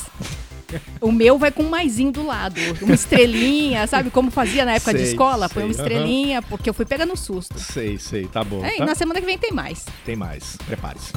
O 1.01 1.12
meu 1.12 1.38
vai 1.38 1.51
com 1.51 1.63
um 1.63 1.69
maisinho 1.69 2.12
do 2.12 2.25
lado. 2.25 2.59
Uma 2.81 2.95
estrelinha, 2.95 3.86
sabe? 3.88 4.09
Como 4.09 4.31
fazia 4.31 4.65
na 4.65 4.75
época 4.75 4.91
sei, 4.91 5.01
de 5.01 5.09
escola? 5.09 5.49
Põe 5.49 5.63
uma 5.63 5.71
estrelinha, 5.71 6.39
uhum. 6.39 6.45
porque 6.49 6.69
eu 6.69 6.73
fui 6.73 6.86
pegando 6.86 7.15
susto. 7.15 7.59
Sei, 7.59 7.97
sei, 7.97 8.25
tá 8.25 8.43
bom. 8.43 8.63
É, 8.63 8.77
tá? 8.77 8.86
na 8.86 8.95
semana 8.95 9.19
que 9.19 9.25
vem 9.25 9.38
tem 9.38 9.51
mais. 9.51 9.86
Tem 10.05 10.15
mais. 10.15 10.57
Prepare-se. 10.65 11.12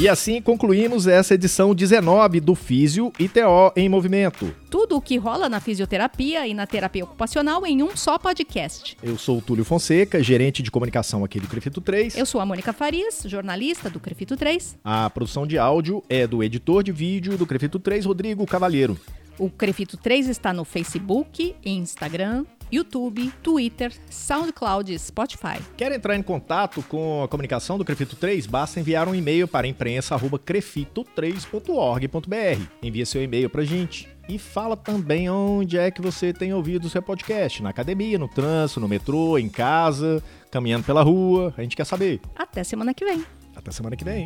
E 0.00 0.08
assim 0.08 0.40
concluímos 0.40 1.06
essa 1.06 1.34
edição 1.34 1.74
19 1.74 2.40
do 2.40 2.54
Físio 2.54 3.12
e 3.18 3.28
TO 3.28 3.70
em 3.76 3.86
Movimento. 3.86 4.50
Tudo 4.70 4.96
o 4.96 5.00
que 5.02 5.18
rola 5.18 5.46
na 5.46 5.60
fisioterapia 5.60 6.46
e 6.46 6.54
na 6.54 6.66
terapia 6.66 7.04
ocupacional 7.04 7.66
em 7.66 7.82
um 7.82 7.94
só 7.94 8.18
podcast. 8.18 8.96
Eu 9.02 9.18
sou 9.18 9.36
o 9.36 9.42
Túlio 9.42 9.62
Fonseca, 9.62 10.22
gerente 10.22 10.62
de 10.62 10.70
comunicação 10.70 11.22
aqui 11.22 11.38
do 11.38 11.46
Crefito 11.46 11.82
3. 11.82 12.16
Eu 12.16 12.24
sou 12.24 12.40
a 12.40 12.46
Mônica 12.46 12.72
Farias, 12.72 13.24
jornalista 13.26 13.90
do 13.90 14.00
Crefito 14.00 14.38
3. 14.38 14.78
A 14.82 15.10
produção 15.10 15.46
de 15.46 15.58
áudio 15.58 16.02
é 16.08 16.26
do 16.26 16.42
editor 16.42 16.82
de 16.82 16.92
vídeo 16.92 17.36
do 17.36 17.44
Crefito 17.44 17.78
3, 17.78 18.06
Rodrigo 18.06 18.46
Cavalheiro. 18.46 18.98
O 19.38 19.50
Crefito 19.50 19.98
3 19.98 20.30
está 20.30 20.50
no 20.50 20.64
Facebook, 20.64 21.54
Instagram, 21.62 22.46
YouTube, 22.72 23.30
Twitter, 23.42 23.92
SoundCloud 24.08 24.90
e 24.92 24.98
Spotify. 24.98 25.60
Quer 25.76 25.92
entrar 25.92 26.16
em 26.16 26.22
contato 26.22 26.82
com 26.82 27.22
a 27.22 27.28
comunicação 27.28 27.78
do 27.78 27.84
Crefito 27.84 28.16
3? 28.16 28.46
Basta 28.46 28.80
enviar 28.80 29.08
um 29.08 29.14
e-mail 29.14 29.46
para 29.48 29.66
imprensa@crefito3.org.br. 29.66 32.62
Envie 32.82 33.06
seu 33.06 33.22
e-mail 33.22 33.50
para 33.50 33.64
gente. 33.64 34.08
E 34.28 34.38
fala 34.38 34.76
também 34.76 35.28
onde 35.28 35.76
é 35.76 35.90
que 35.90 36.00
você 36.00 36.32
tem 36.32 36.54
ouvido 36.54 36.84
o 36.84 36.90
seu 36.90 37.02
podcast. 37.02 37.60
Na 37.62 37.70
academia, 37.70 38.16
no 38.16 38.28
trânsito, 38.28 38.78
no 38.78 38.86
metrô, 38.86 39.36
em 39.36 39.48
casa, 39.48 40.22
caminhando 40.50 40.84
pela 40.84 41.02
rua. 41.02 41.52
A 41.56 41.62
gente 41.62 41.76
quer 41.76 41.84
saber. 41.84 42.20
Até 42.36 42.62
semana 42.62 42.94
que 42.94 43.04
vem. 43.04 43.24
Até 43.56 43.72
semana 43.72 43.96
que 43.96 44.04
vem. 44.04 44.24